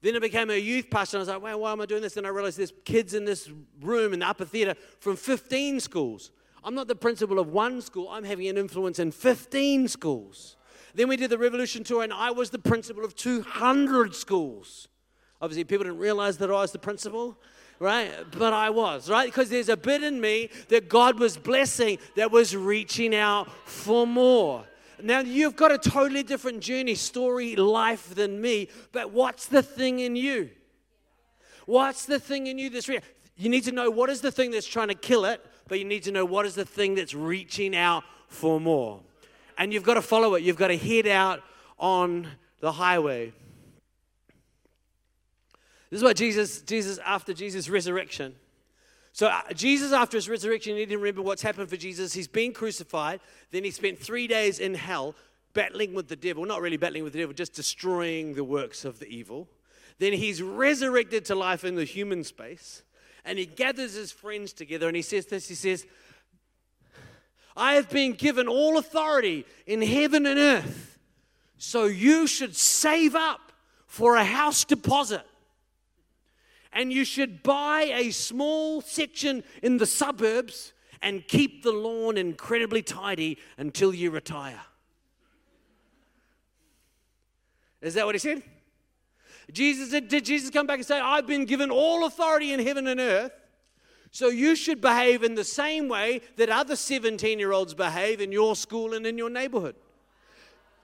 Then 0.05 0.17
I 0.17 0.19
became 0.19 0.51
a 0.51 0.59
youth 0.59 0.91
pastor, 0.91 1.17
and 1.17 1.21
I 1.21 1.23
was 1.23 1.43
like, 1.43 1.43
wow, 1.43 1.59
why 1.59 1.73
am 1.73 1.81
I 1.81 1.87
doing 1.87 2.03
this? 2.03 2.17
And 2.17 2.27
I 2.27 2.31
realized 2.31 2.59
there's 2.59 2.73
kids 2.85 3.15
in 3.15 3.25
this 3.25 3.49
room 3.81 4.13
in 4.13 4.19
the 4.19 4.27
upper 4.27 4.45
theater 4.45 4.75
from 4.99 5.17
15 5.17 5.79
schools. 5.81 6.33
I'm 6.65 6.75
not 6.75 6.89
the 6.89 6.97
principal 6.97 7.39
of 7.39 7.49
one 7.49 7.81
school, 7.81 8.09
I'm 8.11 8.25
having 8.25 8.49
an 8.49 8.59
influence 8.59 8.99
in 8.99 9.13
15 9.13 9.87
schools. 9.89 10.57
Then 10.95 11.09
we 11.09 11.17
did 11.17 11.31
the 11.31 11.39
Revolution 11.39 11.85
Tour, 11.85 12.03
and 12.03 12.13
I 12.13 12.33
was 12.33 12.51
the 12.51 12.59
principal 12.59 13.05
of 13.05 13.15
200 13.15 14.15
schools. 14.15 14.89
Obviously, 15.45 15.65
people 15.65 15.85
didn't 15.85 15.99
realize 15.99 16.39
that 16.39 16.49
I 16.51 16.55
was 16.55 16.73
the 16.73 16.79
principal, 16.79 17.37
right? 17.79 18.11
But 18.31 18.55
I 18.55 18.71
was, 18.71 19.11
right? 19.11 19.27
Because 19.27 19.51
there's 19.51 19.69
a 19.69 19.77
bit 19.77 20.03
in 20.03 20.19
me 20.19 20.49
that 20.69 20.89
God 20.89 21.21
was 21.21 21.37
blessing 21.37 21.99
that 22.17 22.31
was 22.31 22.57
reaching 22.57 23.15
out 23.15 23.51
for 23.67 24.07
more. 24.07 24.65
Now, 25.03 25.21
you've 25.21 25.55
got 25.55 25.71
a 25.71 25.77
totally 25.77 26.23
different 26.23 26.61
journey, 26.61 26.95
story, 26.95 27.57
life 27.57 28.15
than 28.15 28.41
me, 28.41 28.69
but 28.91 29.13
what's 29.13 29.45
the 29.45 29.63
thing 29.63 29.99
in 29.99 30.17
you? 30.17 30.49
What's 31.67 32.07
the 32.07 32.19
thing 32.19 32.47
in 32.47 32.57
you 32.57 32.71
that's 32.71 32.89
real? 32.89 33.03
You 33.37 33.51
need 33.51 33.65
to 33.65 33.73
know 33.73 33.91
what 33.91 34.09
is 34.09 34.23
the 34.23 34.33
thing 34.33 34.51
that's 34.51 34.67
trying 34.67 34.89
to 34.89 34.95
kill 34.95 35.27
it, 35.27 35.45
but 35.69 35.79
you 35.79 35.85
need 35.85 36.05
to 36.05 36.11
know 36.11 36.25
what 36.25 36.47
is 36.47 36.55
the 36.55 36.65
thing 36.65 36.95
that's 36.95 37.13
reaching 37.13 37.77
out 37.77 38.03
for 38.29 38.59
more. 38.59 39.03
And 39.59 39.75
you've 39.75 39.83
got 39.83 39.95
to 39.95 40.03
follow 40.03 40.37
it. 40.37 40.43
You've 40.43 40.57
got 40.57 40.69
to 40.69 40.79
head 40.79 41.07
out 41.07 41.43
on 41.79 42.29
the 42.61 42.73
highway. 42.73 43.35
This 45.95 46.01
is 46.01 46.05
what 46.05 46.17
Jesus, 46.17 46.61
Jesus, 46.63 46.99
after 47.07 47.33
Jesus' 47.33 47.69
resurrection. 47.69 48.35
So, 49.13 49.29
uh, 49.29 49.53
Jesus, 49.53 49.93
after 49.93 50.17
his 50.17 50.29
resurrection, 50.29 50.73
you 50.73 50.81
need 50.81 50.89
to 50.89 50.99
remember 50.99 51.23
what's 51.23 51.41
happened 51.41 51.69
for 51.69 51.77
Jesus. 51.77 52.13
He's 52.13 52.27
been 52.27 52.53
crucified, 52.53 53.21
then 53.53 53.63
he 53.63 53.71
spent 53.71 54.01
three 54.01 54.27
days 54.27 54.59
in 54.59 54.75
hell 54.75 55.15
battling 55.53 55.95
with 55.95 56.09
the 56.09 56.17
devil, 56.17 56.45
not 56.47 56.61
really 56.61 56.77
battling 56.77 57.05
with 57.05 57.13
the 57.13 57.21
devil, 57.21 57.33
just 57.33 57.53
destroying 57.53 58.35
the 58.35 58.43
works 58.43 58.85
of 58.85 58.99
the 58.99 59.07
evil. 59.07 59.47
Then 60.01 60.15
he's 60.15 60.43
resurrected 60.43 61.27
to 61.27 61.37
life 61.37 61.65
in 61.65 61.77
the 61.77 61.85
human 61.85 62.25
space, 62.25 62.83
and 63.25 63.39
he 63.39 63.47
gathers 63.47 63.95
his 63.95 64.11
friends 64.11 64.53
together 64.53 64.89
and 64.89 64.97
he 64.97 65.03
says 65.03 65.27
this 65.27 65.47
He 65.47 65.55
says, 65.55 65.87
I 67.57 67.75
have 67.75 67.89
been 67.89 68.15
given 68.15 68.49
all 68.49 68.79
authority 68.79 69.47
in 69.65 69.81
heaven 69.81 70.27
and 70.27 70.41
earth, 70.41 70.99
so 71.57 71.85
you 71.85 72.27
should 72.27 72.57
save 72.57 73.15
up 73.15 73.53
for 73.87 74.17
a 74.17 74.25
house 74.25 74.65
deposit 74.65 75.25
and 76.75 76.93
you 76.93 77.05
should 77.05 77.43
buy 77.43 77.83
a 77.95 78.11
small 78.11 78.81
section 78.83 79.45
in 79.63 79.79
the 79.79 79.87
suburbs 79.87 80.73
and 81.01 81.27
keep 81.27 81.63
the 81.63 81.73
lawn 81.73 82.19
incredibly 82.19 82.83
tidy 82.83 83.39
until 83.57 83.95
you 83.95 84.11
retire. 84.11 84.61
Is 87.81 87.95
that 87.95 88.05
what 88.07 88.15
he 88.15 88.19
said? 88.19 88.43
Jesus 89.53 89.91
did, 89.91 90.09
did 90.09 90.25
Jesus 90.25 90.51
come 90.51 90.67
back 90.67 90.79
and 90.79 90.87
say, 90.87 90.99
I've 90.99 91.27
been 91.27 91.45
given 91.45 91.71
all 91.71 92.07
authority 92.07 92.53
in 92.53 92.61
heaven 92.61 92.87
and 92.87 92.99
earth, 92.99 93.33
so 94.11 94.29
you 94.29 94.57
should 94.57 94.81
behave 94.81 95.23
in 95.23 95.35
the 95.35 95.45
same 95.45 95.89
way 95.89 96.23
that 96.37 96.49
other 96.49 96.77
17 96.77 97.39
year 97.39 97.53
olds 97.53 97.75
behave 97.75 98.21
in 98.21 98.33
your 98.33 98.57
school 98.57 98.95
and 98.95 99.07
in 99.07 99.19
your 99.19 99.31
neighborhood? 99.31 99.77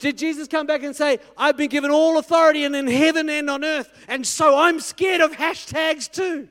Did 0.01 0.19
Jesus 0.19 0.49
come 0.49 0.67
back 0.67 0.83
and 0.83 0.97
say, 0.97 1.19
I've 1.37 1.57
been 1.57 1.69
given 1.69 1.91
all 1.91 2.19
authority 2.19 2.65
and 2.65 2.75
in 2.75 2.87
heaven 2.87 3.29
and 3.29 3.49
on 3.49 3.63
earth, 3.65 3.93
and 4.09 4.27
so 4.27 4.59
I'm 4.59 4.81
scared 4.81 5.21
of 5.21 5.33
hashtags 5.33 6.11
too? 6.11 6.49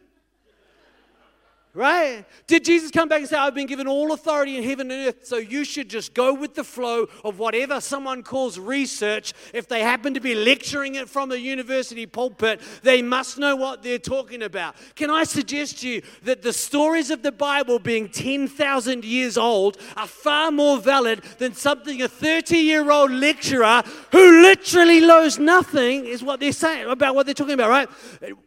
Right? 1.76 2.26
Did 2.48 2.66
Jesus 2.66 2.90
come 2.90 3.10
back 3.10 3.20
and 3.20 3.30
say, 3.30 3.38
I've 3.38 3.54
been 3.54 3.68
given 3.68 3.88
all 3.88 4.12
authority 4.12 4.58
in 4.58 4.64
heaven 4.64 4.90
and 4.90 5.08
earth, 5.08 5.28
so 5.28 5.38
you 5.38 5.64
should 5.64 5.88
just 5.88 6.16
go 6.16 6.34
with 6.34 6.56
the 6.56 6.64
flow 6.64 7.06
of 7.24 7.38
whatever 7.38 7.80
someone 7.80 8.24
calls 8.24 8.58
research? 8.58 9.34
If 9.54 9.68
they 9.68 9.82
happen 9.82 10.16
to 10.16 10.20
be 10.20 10.34
lecturing 10.34 10.96
it 10.96 11.08
from 11.08 11.32
a 11.32 11.36
university 11.36 12.08
pulpit, 12.08 12.60
they 12.82 13.04
must 13.04 13.38
know 13.38 13.56
what 13.56 13.84
they're 13.84 14.00
talking 14.00 14.42
about. 14.42 14.78
Can 14.96 15.12
I 15.12 15.24
suggest 15.26 15.82
to 15.82 15.90
you 15.90 16.02
that 16.24 16.42
the 16.42 16.54
stories 16.54 17.12
of 17.12 17.22
the 17.22 17.32
Bible 17.32 17.78
being 17.78 18.10
10,000 18.10 19.06
years 19.06 19.38
old 19.38 19.78
are 19.96 20.08
far 20.08 20.52
more 20.52 20.80
valid 20.80 21.22
than 21.38 21.54
something 21.54 22.02
a 22.02 22.08
30 22.08 22.58
year 22.58 22.90
old 22.90 23.12
lecturer 23.12 23.84
who 24.12 24.42
literally 24.42 25.02
knows 25.02 25.38
nothing 25.38 26.06
is 26.06 26.24
what 26.24 26.40
they're 26.40 26.52
saying 26.52 26.90
about 26.90 27.14
what 27.14 27.28
they're 27.28 27.36
talking 27.36 27.54
about, 27.54 27.70
right? 27.70 27.90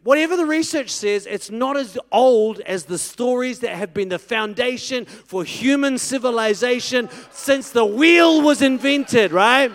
Whatever 0.02 0.36
the 0.36 0.44
research 0.44 0.90
says, 0.90 1.24
it's 1.26 1.52
not 1.52 1.76
as 1.76 1.96
old 2.10 2.58
as 2.60 2.84
the 2.86 3.11
stories 3.12 3.60
that 3.60 3.76
have 3.76 3.92
been 3.92 4.08
the 4.08 4.18
foundation 4.18 5.04
for 5.04 5.44
human 5.44 5.98
civilization 5.98 7.08
since 7.30 7.70
the 7.70 7.84
wheel 7.84 8.42
was 8.42 8.62
invented, 8.62 9.32
right? 9.32 9.70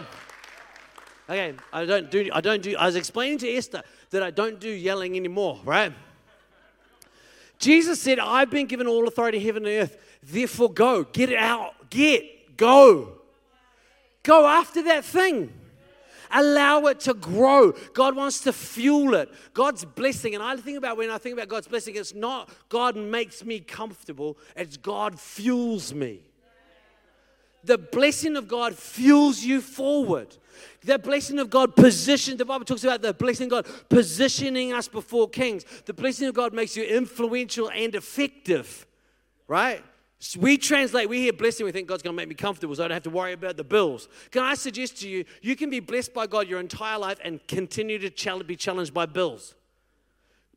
Okay, 1.30 1.54
I 1.71 1.86
don't 1.86 2.10
do, 2.10 2.30
I 2.34 2.41
don't 2.41 2.62
do, 2.63 2.76
I 2.78 2.86
was 2.86 2.95
explaining 2.95 3.38
to 3.39 3.50
Esther 3.50 3.84
that 4.10 4.23
I 4.23 4.32
don't 4.32 4.60
do 4.60 4.69
yelling 4.69 5.15
anymore, 5.15 5.60
right? 5.65 5.93
Jesus 7.60 8.02
said, 8.02 8.19
I've 8.19 8.50
been 8.50 8.65
given 8.65 8.88
all 8.88 9.08
authority 9.08 9.38
in 9.38 9.43
heaven 9.43 9.65
and 9.65 9.84
earth, 9.84 9.97
therefore 10.23 10.71
go, 10.71 11.04
get 11.04 11.30
it 11.30 11.38
out, 11.38 11.89
get, 11.89 12.58
go. 12.58 13.13
Go 14.23 14.47
after 14.47 14.84
that 14.84 15.06
thing. 15.06 15.54
Allow 16.31 16.85
it 16.87 16.99
to 17.01 17.13
grow. 17.13 17.73
God 17.93 18.15
wants 18.15 18.41
to 18.41 18.53
fuel 18.53 19.13
it. 19.15 19.29
God's 19.53 19.85
blessing, 19.85 20.35
and 20.35 20.43
I 20.43 20.55
think 20.57 20.77
about 20.77 20.97
when 20.97 21.09
I 21.09 21.17
think 21.17 21.33
about 21.33 21.47
God's 21.47 21.67
blessing, 21.67 21.95
it's 21.95 22.13
not 22.13 22.49
God 22.69 22.95
makes 22.95 23.43
me 23.43 23.59
comfortable, 23.59 24.37
it's 24.55 24.77
God 24.77 25.19
fuels 25.19 25.93
me. 25.93 26.21
The 27.63 27.77
blessing 27.77 28.37
of 28.37 28.47
God 28.47 28.75
fuels 28.75 29.43
you 29.43 29.59
forward. 29.61 30.37
The 30.81 30.97
blessing 30.97 31.37
of 31.39 31.49
God 31.49 31.75
positions, 31.75 32.37
the 32.37 32.45
Bible 32.45 32.65
talks 32.65 32.83
about 32.83 33.01
the 33.01 33.13
blessing 33.13 33.51
of 33.51 33.65
God 33.65 33.89
positioning 33.89 34.73
us 34.73 34.87
before 34.87 35.29
kings. 35.29 35.65
The 35.85 35.93
blessing 35.93 36.27
of 36.27 36.33
God 36.33 36.53
makes 36.53 36.77
you 36.77 36.83
influential 36.83 37.69
and 37.69 37.93
effective, 37.93 38.87
right? 39.47 39.83
We 40.38 40.58
translate, 40.58 41.08
we 41.10 41.21
hear 41.21 41.34
blessing, 41.34 41.65
we 41.65 41.71
think 41.71 41.88
God's 41.88 42.01
going 42.01 42.15
to 42.15 42.17
make 42.17 42.27
me 42.27 42.34
comfortable 42.34 42.75
so 42.75 42.84
I 42.84 42.88
don't 42.88 42.95
have 42.95 43.03
to 43.03 43.10
worry 43.12 43.34
about 43.34 43.56
the 43.56 43.63
bills. 43.63 44.10
Can 44.32 44.43
I 44.43 44.56
suggest 44.56 44.99
to 45.01 45.10
you, 45.10 45.25
you 45.43 45.56
can 45.56 45.69
be 45.69 45.80
blessed 45.80 46.13
by 46.13 46.25
God 46.25 46.47
your 46.47 46.60
entire 46.60 46.97
life 46.97 47.19
and 47.23 47.45
continue 47.47 47.99
to 47.99 48.43
be 48.43 48.56
challenged 48.56 48.93
by 48.93 49.06
bills. 49.06 49.53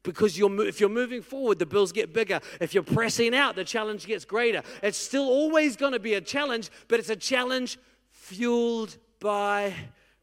Because 0.03 0.39
you're, 0.39 0.67
if 0.67 0.81
you're 0.81 0.89
moving 0.89 1.21
forward, 1.21 1.59
the 1.59 1.67
bills 1.67 1.93
get 1.93 2.15
bigger. 2.15 2.41
If 2.59 2.73
you're 2.73 2.83
pressing 2.83 3.35
out, 3.35 3.55
the 3.55 3.65
challenge 3.65 4.07
gets 4.07 4.25
greater. 4.25 4.63
It's 4.83 4.97
still 4.97 5.29
always 5.29 5.77
going 5.77 5.93
to 5.93 5.99
be 5.99 6.15
a 6.15 6.23
challenge, 6.23 6.71
but 6.89 6.99
it's 6.99 7.11
a 7.11 7.17
challenge 7.17 7.79
fueled 8.09 8.97
by 9.21 9.75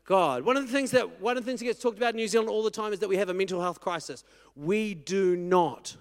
God. 0.04 0.45
One 0.45 0.58
of 0.58 0.65
the 0.65 0.71
things 0.71 0.89
that 0.91 1.21
one 1.21 1.38
of 1.38 1.43
the 1.43 1.47
things 1.47 1.60
that 1.60 1.65
gets 1.65 1.80
talked 1.80 1.97
about 1.97 2.12
in 2.12 2.15
New 2.15 2.28
Zealand 2.28 2.50
all 2.50 2.63
the 2.63 2.71
time 2.71 2.91
is 2.91 3.00
that 3.00 3.10
we 3.10 3.17
have 3.17 3.30
a 3.30 3.36
mental 3.36 3.62
health 3.62 3.80
crisis. 3.80 4.23
We 4.56 4.95
do 4.95 5.36
not. 5.36 5.95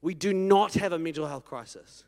We 0.00 0.14
do 0.14 0.32
not 0.32 0.74
have 0.74 0.92
a 0.92 0.98
mental 0.98 1.26
health 1.26 1.44
crisis. 1.44 2.04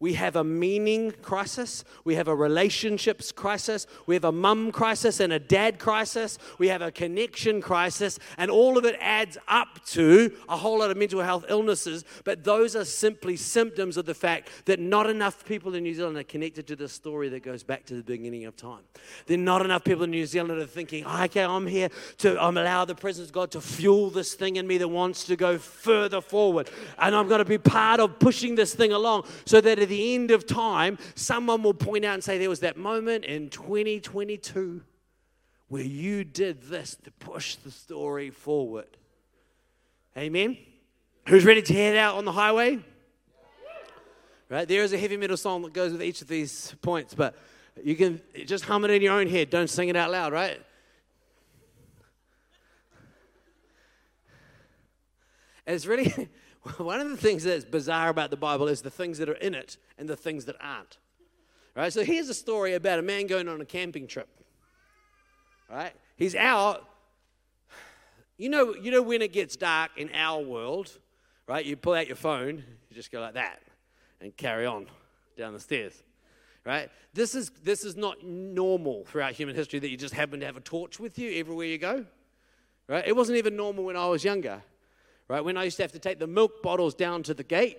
We 0.00 0.14
have 0.14 0.36
a 0.36 0.44
meaning 0.44 1.12
crisis. 1.22 1.84
We 2.04 2.14
have 2.14 2.28
a 2.28 2.34
relationships 2.34 3.32
crisis. 3.32 3.86
We 4.06 4.14
have 4.14 4.24
a 4.24 4.32
mum 4.32 4.70
crisis 4.70 5.18
and 5.18 5.32
a 5.32 5.40
dad 5.40 5.78
crisis. 5.78 6.38
We 6.58 6.68
have 6.68 6.82
a 6.82 6.92
connection 6.92 7.60
crisis. 7.60 8.18
And 8.36 8.50
all 8.50 8.78
of 8.78 8.84
it 8.84 8.96
adds 9.00 9.38
up 9.48 9.84
to 9.86 10.32
a 10.48 10.56
whole 10.56 10.78
lot 10.78 10.90
of 10.90 10.96
mental 10.96 11.20
health 11.20 11.46
illnesses. 11.48 12.04
But 12.24 12.44
those 12.44 12.76
are 12.76 12.84
simply 12.84 13.36
symptoms 13.36 13.96
of 13.96 14.06
the 14.06 14.14
fact 14.14 14.50
that 14.66 14.78
not 14.78 15.10
enough 15.10 15.44
people 15.44 15.74
in 15.74 15.82
New 15.82 15.94
Zealand 15.94 16.16
are 16.16 16.22
connected 16.22 16.66
to 16.68 16.76
the 16.76 16.88
story 16.88 17.28
that 17.30 17.42
goes 17.42 17.64
back 17.64 17.84
to 17.86 17.94
the 17.94 18.02
beginning 18.02 18.44
of 18.44 18.56
time. 18.56 18.82
There 19.26 19.36
are 19.36 19.40
not 19.40 19.64
enough 19.64 19.82
people 19.82 20.04
in 20.04 20.10
New 20.10 20.26
Zealand 20.26 20.60
are 20.60 20.66
thinking, 20.66 21.04
okay, 21.06 21.42
I'm 21.42 21.66
here 21.66 21.88
to 22.18 22.40
I'm 22.40 22.56
allow 22.56 22.84
the 22.84 22.94
presence 22.94 23.28
of 23.28 23.32
God 23.32 23.50
to 23.52 23.60
fuel 23.60 24.10
this 24.10 24.34
thing 24.34 24.56
in 24.56 24.66
me 24.66 24.78
that 24.78 24.88
wants 24.88 25.24
to 25.24 25.36
go 25.36 25.58
further 25.58 26.20
forward. 26.20 26.70
And 26.98 27.14
I'm 27.14 27.28
going 27.28 27.40
to 27.40 27.44
be 27.44 27.58
part 27.58 28.00
of 28.00 28.18
pushing 28.18 28.54
this 28.54 28.74
thing 28.74 28.92
along 28.92 29.24
so 29.44 29.60
that 29.60 29.78
at 29.78 29.87
the 29.88 30.14
end 30.14 30.30
of 30.30 30.46
time, 30.46 30.98
someone 31.14 31.62
will 31.62 31.74
point 31.74 32.04
out 32.04 32.14
and 32.14 32.24
say, 32.24 32.38
There 32.38 32.48
was 32.48 32.60
that 32.60 32.76
moment 32.76 33.24
in 33.24 33.50
2022 33.50 34.82
where 35.68 35.82
you 35.82 36.24
did 36.24 36.62
this 36.62 36.96
to 37.04 37.10
push 37.10 37.56
the 37.56 37.70
story 37.70 38.30
forward. 38.30 38.96
Amen? 40.16 40.56
Who's 41.28 41.44
ready 41.44 41.62
to 41.62 41.74
head 41.74 41.96
out 41.96 42.16
on 42.16 42.24
the 42.24 42.32
highway? 42.32 42.78
Right? 44.48 44.66
There 44.66 44.82
is 44.82 44.94
a 44.94 44.98
heavy 44.98 45.18
metal 45.18 45.36
song 45.36 45.62
that 45.62 45.74
goes 45.74 45.92
with 45.92 46.02
each 46.02 46.22
of 46.22 46.28
these 46.28 46.74
points, 46.80 47.12
but 47.12 47.36
you 47.84 47.94
can 47.94 48.20
just 48.46 48.64
hum 48.64 48.84
it 48.84 48.90
in 48.90 49.02
your 49.02 49.12
own 49.12 49.28
head. 49.28 49.50
Don't 49.50 49.68
sing 49.68 49.88
it 49.90 49.96
out 49.96 50.10
loud, 50.10 50.32
right? 50.32 50.60
It's 55.66 55.84
really 55.84 56.28
One 56.78 57.00
of 57.00 57.10
the 57.10 57.16
things 57.16 57.44
that's 57.44 57.64
bizarre 57.64 58.08
about 58.08 58.30
the 58.30 58.36
Bible 58.36 58.68
is 58.68 58.82
the 58.82 58.90
things 58.90 59.18
that 59.18 59.28
are 59.28 59.34
in 59.34 59.54
it 59.54 59.76
and 59.96 60.08
the 60.08 60.16
things 60.16 60.44
that 60.46 60.56
aren't. 60.60 60.98
Right? 61.74 61.92
So 61.92 62.02
here's 62.02 62.28
a 62.28 62.34
story 62.34 62.74
about 62.74 62.98
a 62.98 63.02
man 63.02 63.26
going 63.26 63.48
on 63.48 63.60
a 63.60 63.64
camping 63.64 64.06
trip. 64.06 64.28
Right? 65.70 65.92
He's 66.16 66.34
out. 66.34 66.88
You 68.36 68.48
know, 68.48 68.74
you 68.74 68.90
know 68.90 69.02
when 69.02 69.22
it 69.22 69.32
gets 69.32 69.56
dark 69.56 69.92
in 69.96 70.10
our 70.14 70.42
world, 70.42 70.96
right? 71.46 71.64
You 71.64 71.76
pull 71.76 71.94
out 71.94 72.06
your 72.06 72.16
phone, 72.16 72.64
you 72.88 72.96
just 72.96 73.10
go 73.10 73.20
like 73.20 73.34
that 73.34 73.60
and 74.20 74.36
carry 74.36 74.66
on 74.66 74.86
down 75.36 75.52
the 75.52 75.60
stairs. 75.60 76.02
Right? 76.64 76.90
This 77.14 77.34
is 77.34 77.50
this 77.62 77.84
is 77.84 77.96
not 77.96 78.24
normal 78.24 79.04
throughout 79.06 79.32
human 79.32 79.54
history 79.54 79.78
that 79.78 79.88
you 79.88 79.96
just 79.96 80.14
happen 80.14 80.40
to 80.40 80.46
have 80.46 80.56
a 80.56 80.60
torch 80.60 81.00
with 81.00 81.18
you 81.18 81.38
everywhere 81.38 81.66
you 81.66 81.78
go. 81.78 82.04
Right? 82.88 83.06
It 83.06 83.14
wasn't 83.14 83.38
even 83.38 83.56
normal 83.56 83.84
when 83.84 83.96
I 83.96 84.06
was 84.06 84.24
younger. 84.24 84.62
Right? 85.28 85.44
When 85.44 85.56
I 85.56 85.64
used 85.64 85.76
to 85.76 85.82
have 85.82 85.92
to 85.92 85.98
take 85.98 86.18
the 86.18 86.26
milk 86.26 86.62
bottles 86.62 86.94
down 86.94 87.22
to 87.24 87.34
the 87.34 87.44
gate. 87.44 87.78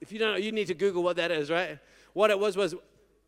If 0.00 0.12
you 0.12 0.18
don't 0.18 0.32
know, 0.32 0.38
you 0.38 0.52
need 0.52 0.66
to 0.66 0.74
Google 0.74 1.02
what 1.02 1.16
that 1.16 1.30
is, 1.30 1.50
right? 1.50 1.78
What 2.12 2.30
it 2.30 2.38
was 2.38 2.56
was 2.56 2.74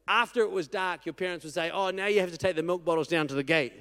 after 0.08 0.42
it 0.42 0.50
was 0.50 0.66
dark, 0.66 1.06
your 1.06 1.12
parents 1.12 1.44
would 1.44 1.54
say, 1.54 1.70
Oh, 1.70 1.90
now 1.90 2.06
you 2.06 2.20
have 2.20 2.32
to 2.32 2.38
take 2.38 2.56
the 2.56 2.62
milk 2.62 2.84
bottles 2.84 3.06
down 3.06 3.28
to 3.28 3.34
the 3.34 3.42
gate, 3.42 3.74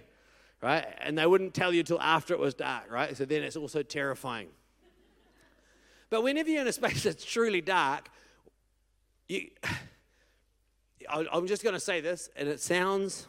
right? 0.62 0.86
And 0.99 1.17
they 1.17 1.25
wouldn't 1.25 1.53
tell 1.53 1.73
you 1.73 1.82
till 1.82 1.99
after 2.01 2.34
it 2.34 2.39
was 2.39 2.53
dark, 2.53 2.91
right? 2.91 3.15
So 3.17 3.25
then 3.25 3.43
it's 3.43 3.55
also 3.55 3.82
terrifying. 3.82 4.49
But 6.10 6.23
whenever 6.23 6.49
you're 6.49 6.62
in 6.62 6.67
a 6.67 6.73
space 6.73 7.03
that's 7.05 7.23
truly 7.23 7.62
dark, 7.62 8.10
you, 9.27 9.49
I'm 11.10 11.47
just 11.47 11.63
going 11.63 11.73
to 11.73 11.79
say 11.79 12.01
this, 12.01 12.29
and 12.36 12.47
it 12.47 12.60
sounds, 12.60 13.25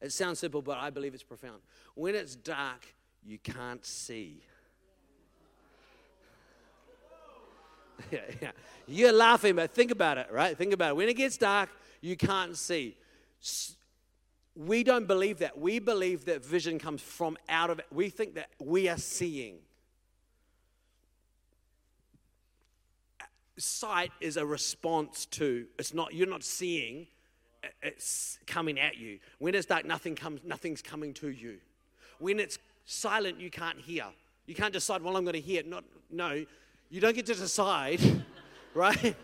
it 0.00 0.12
sounds 0.12 0.38
simple, 0.38 0.62
but 0.62 0.78
I 0.78 0.88
believe 0.88 1.12
it's 1.12 1.22
profound. 1.22 1.60
When 1.94 2.14
it's 2.14 2.34
dark, 2.34 2.86
you 3.24 3.38
can't 3.38 3.84
see. 3.84 4.42
yeah, 8.10 8.20
yeah. 8.40 8.50
You're 8.86 9.12
laughing, 9.12 9.56
but 9.56 9.70
think 9.70 9.90
about 9.90 10.18
it, 10.18 10.28
right? 10.30 10.56
Think 10.56 10.72
about 10.72 10.90
it. 10.90 10.96
When 10.96 11.08
it 11.08 11.14
gets 11.14 11.36
dark, 11.36 11.70
you 12.00 12.16
can't 12.16 12.56
see. 12.56 12.96
We 14.54 14.84
don't 14.84 15.06
believe 15.06 15.38
that. 15.38 15.58
We 15.58 15.78
believe 15.78 16.24
that 16.26 16.44
vision 16.44 16.78
comes 16.78 17.00
from 17.00 17.36
out 17.48 17.70
of 17.70 17.78
it. 17.78 17.86
We 17.90 18.08
think 18.10 18.34
that 18.34 18.50
we 18.60 18.88
are 18.88 18.98
seeing. 18.98 19.58
Sight 23.58 24.10
is 24.20 24.36
a 24.36 24.44
response 24.44 25.26
to, 25.26 25.66
it's 25.78 25.94
not, 25.94 26.14
you're 26.14 26.26
not 26.26 26.42
seeing, 26.42 27.06
it's 27.82 28.38
coming 28.46 28.80
at 28.80 28.96
you. 28.96 29.18
When 29.38 29.54
it's 29.54 29.66
dark, 29.66 29.84
nothing 29.84 30.16
comes, 30.16 30.40
nothing's 30.44 30.82
coming 30.82 31.14
to 31.14 31.28
you. 31.28 31.58
When 32.22 32.38
it's 32.38 32.58
silent, 32.84 33.40
you 33.40 33.50
can't 33.50 33.80
hear. 33.80 34.04
You 34.46 34.54
can't 34.54 34.72
decide, 34.72 35.02
well, 35.02 35.16
I'm 35.16 35.24
going 35.24 35.34
to 35.34 35.40
hear. 35.40 35.64
Not, 35.64 35.82
no, 36.08 36.44
you 36.88 37.00
don't 37.00 37.16
get 37.16 37.26
to 37.26 37.34
decide, 37.34 38.00
right? 38.74 39.16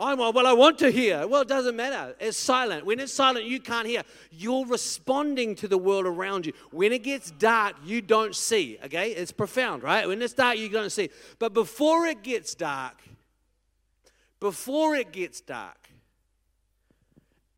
I'm 0.00 0.16
well, 0.16 0.46
I 0.46 0.54
want 0.54 0.78
to 0.78 0.90
hear. 0.90 1.26
Well, 1.26 1.42
it 1.42 1.48
doesn't 1.48 1.76
matter. 1.76 2.16
It's 2.18 2.38
silent. 2.38 2.86
When 2.86 3.00
it's 3.00 3.12
silent, 3.12 3.44
you 3.44 3.60
can't 3.60 3.86
hear. 3.86 4.02
You're 4.30 4.64
responding 4.64 5.54
to 5.56 5.68
the 5.68 5.76
world 5.76 6.06
around 6.06 6.46
you. 6.46 6.54
When 6.70 6.90
it 6.90 7.02
gets 7.02 7.30
dark, 7.32 7.76
you 7.84 8.00
don't 8.00 8.34
see. 8.34 8.78
Okay? 8.82 9.10
It's 9.10 9.30
profound, 9.30 9.82
right? 9.82 10.08
When 10.08 10.22
it's 10.22 10.32
dark, 10.32 10.56
you 10.56 10.70
don't 10.70 10.90
see. 10.90 11.10
But 11.38 11.52
before 11.52 12.06
it 12.06 12.22
gets 12.22 12.54
dark, 12.54 13.02
before 14.40 14.94
it 14.96 15.12
gets 15.12 15.42
dark, 15.42 15.90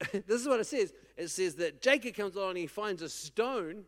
this 0.13 0.41
is 0.41 0.49
what 0.49 0.59
it 0.59 0.67
says. 0.67 0.93
It 1.17 1.29
says 1.29 1.55
that 1.57 1.81
Jacob 1.81 2.15
comes 2.15 2.35
along 2.35 2.51
and 2.51 2.59
he 2.59 2.67
finds 2.67 3.03
a 3.03 3.09
stone 3.09 3.85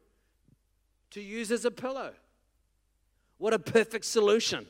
to 1.17 1.23
use 1.23 1.51
as 1.51 1.65
a 1.65 1.71
pillow. 1.71 2.13
What 3.39 3.55
a 3.55 3.59
perfect 3.59 4.05
solution. 4.05 4.67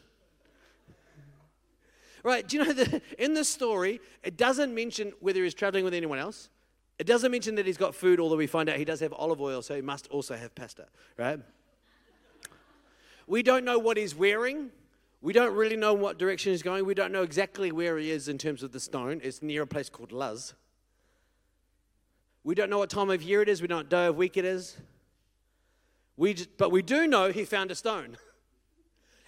Right, 2.23 2.47
do 2.47 2.57
you 2.57 2.65
know 2.65 2.73
that 2.73 3.03
in 3.19 3.35
the 3.35 3.45
story, 3.45 4.01
it 4.23 4.37
doesn't 4.37 4.73
mention 4.73 5.13
whether 5.19 5.43
he's 5.43 5.55
traveling 5.55 5.85
with 5.85 5.93
anyone 5.93 6.21
else. 6.21 6.49
It 7.01 7.07
doesn't 7.07 7.33
mention 7.33 7.57
that 7.57 7.67
he's 7.67 7.77
got 7.77 7.97
food, 7.97 8.21
although 8.21 8.37
we 8.37 8.47
find 8.47 8.69
out 8.69 8.77
he 8.77 8.85
does 8.85 9.01
have 9.01 9.13
olive 9.13 9.41
oil, 9.41 9.61
so 9.61 9.75
he 9.75 9.83
must 9.83 10.07
also 10.07 10.37
have 10.37 10.55
pasta, 10.55 10.87
right? 11.17 11.41
We 13.27 13.43
don't 13.43 13.65
know 13.65 13.81
what 13.81 13.97
he's 13.97 14.15
wearing. 14.15 14.71
We 15.23 15.33
don't 15.33 15.53
really 15.53 15.77
know 15.77 15.95
what 15.95 16.17
direction 16.17 16.53
he's 16.53 16.63
going. 16.63 16.87
We 16.87 16.95
don't 16.95 17.11
know 17.11 17.23
exactly 17.23 17.73
where 17.73 17.99
he 17.99 18.13
is 18.13 18.29
in 18.29 18.39
terms 18.39 18.63
of 18.63 18.71
the 18.71 18.81
stone. 18.81 19.21
It's 19.25 19.43
near 19.43 19.63
a 19.63 19.67
place 19.67 19.89
called 19.89 20.13
Luz. 20.13 20.55
We 22.45 22.55
don't 22.55 22.71
know 22.71 22.79
what 22.79 22.91
time 22.91 23.11
of 23.11 23.21
year 23.21 23.43
it 23.43 23.49
is. 23.49 23.61
We 23.61 23.67
don't 23.67 23.91
know 23.91 24.13
what 24.13 24.17
week 24.17 24.37
it 24.37 24.45
is. 24.45 24.77
We 26.17 26.35
just, 26.35 26.57
but 26.57 26.71
we 26.71 26.83
do 26.83 27.07
know 27.07 27.31
he 27.31 27.45
found 27.45 27.71
a 27.71 27.75
stone. 27.75 28.17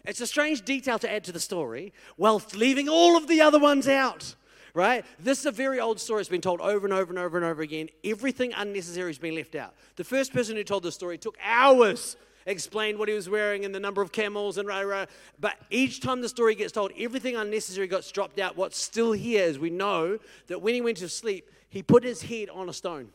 It's 0.05 0.22
a 0.22 0.27
strange 0.27 0.64
detail 0.64 0.98
to 1.01 1.12
add 1.12 1.24
to 1.24 1.33
the 1.33 1.40
story 1.40 1.92
while 2.16 2.40
leaving 2.55 2.88
all 2.88 3.18
of 3.18 3.29
the 3.29 3.42
other 3.42 3.59
ones 3.59 3.87
out, 3.87 4.37
right? 4.72 5.05
This 5.18 5.40
is 5.40 5.46
a 5.46 5.51
very 5.51 5.81
old 5.81 6.01
story. 6.01 6.20
It's 6.20 6.31
been 6.31 6.40
told 6.40 6.62
over 6.62 6.87
and 6.87 6.94
over 6.94 7.11
and 7.11 7.18
over 7.18 7.37
and 7.37 7.44
over 7.44 7.61
again. 7.61 7.90
Everything 8.03 8.55
unnecessary 8.55 9.11
has 9.11 9.18
been 9.18 9.35
left 9.35 9.55
out. 9.55 9.74
The 9.96 10.05
first 10.05 10.33
person 10.33 10.57
who 10.57 10.64
told 10.64 10.85
the 10.85 10.92
story 10.92 11.18
took 11.18 11.37
hours 11.44 12.16
explained 12.46 12.98
what 12.98 13.09
he 13.09 13.14
was 13.14 13.29
wearing 13.29 13.66
and 13.66 13.74
the 13.74 13.81
number 13.81 14.01
of 14.01 14.11
camels 14.11 14.57
and 14.57 14.66
rah, 14.66 14.81
rah. 14.81 15.07
But 15.38 15.57
each 15.68 16.01
time 16.01 16.22
the 16.22 16.29
story 16.29 16.55
gets 16.55 16.72
told, 16.72 16.92
everything 16.98 17.37
unnecessary 17.37 17.87
got 17.87 18.11
dropped 18.12 18.38
out. 18.38 18.57
What's 18.57 18.79
still 18.79 19.12
here 19.12 19.44
is 19.44 19.59
we 19.59 19.68
know 19.68 20.18
that 20.46 20.62
when 20.62 20.74
he 20.74 20.81
went 20.81 20.96
to 20.98 21.09
sleep, 21.11 21.51
he 21.68 21.83
put 21.83 22.03
his 22.03 22.22
head 22.22 22.48
on 22.48 22.70
a 22.70 22.72
stone. 22.72 23.11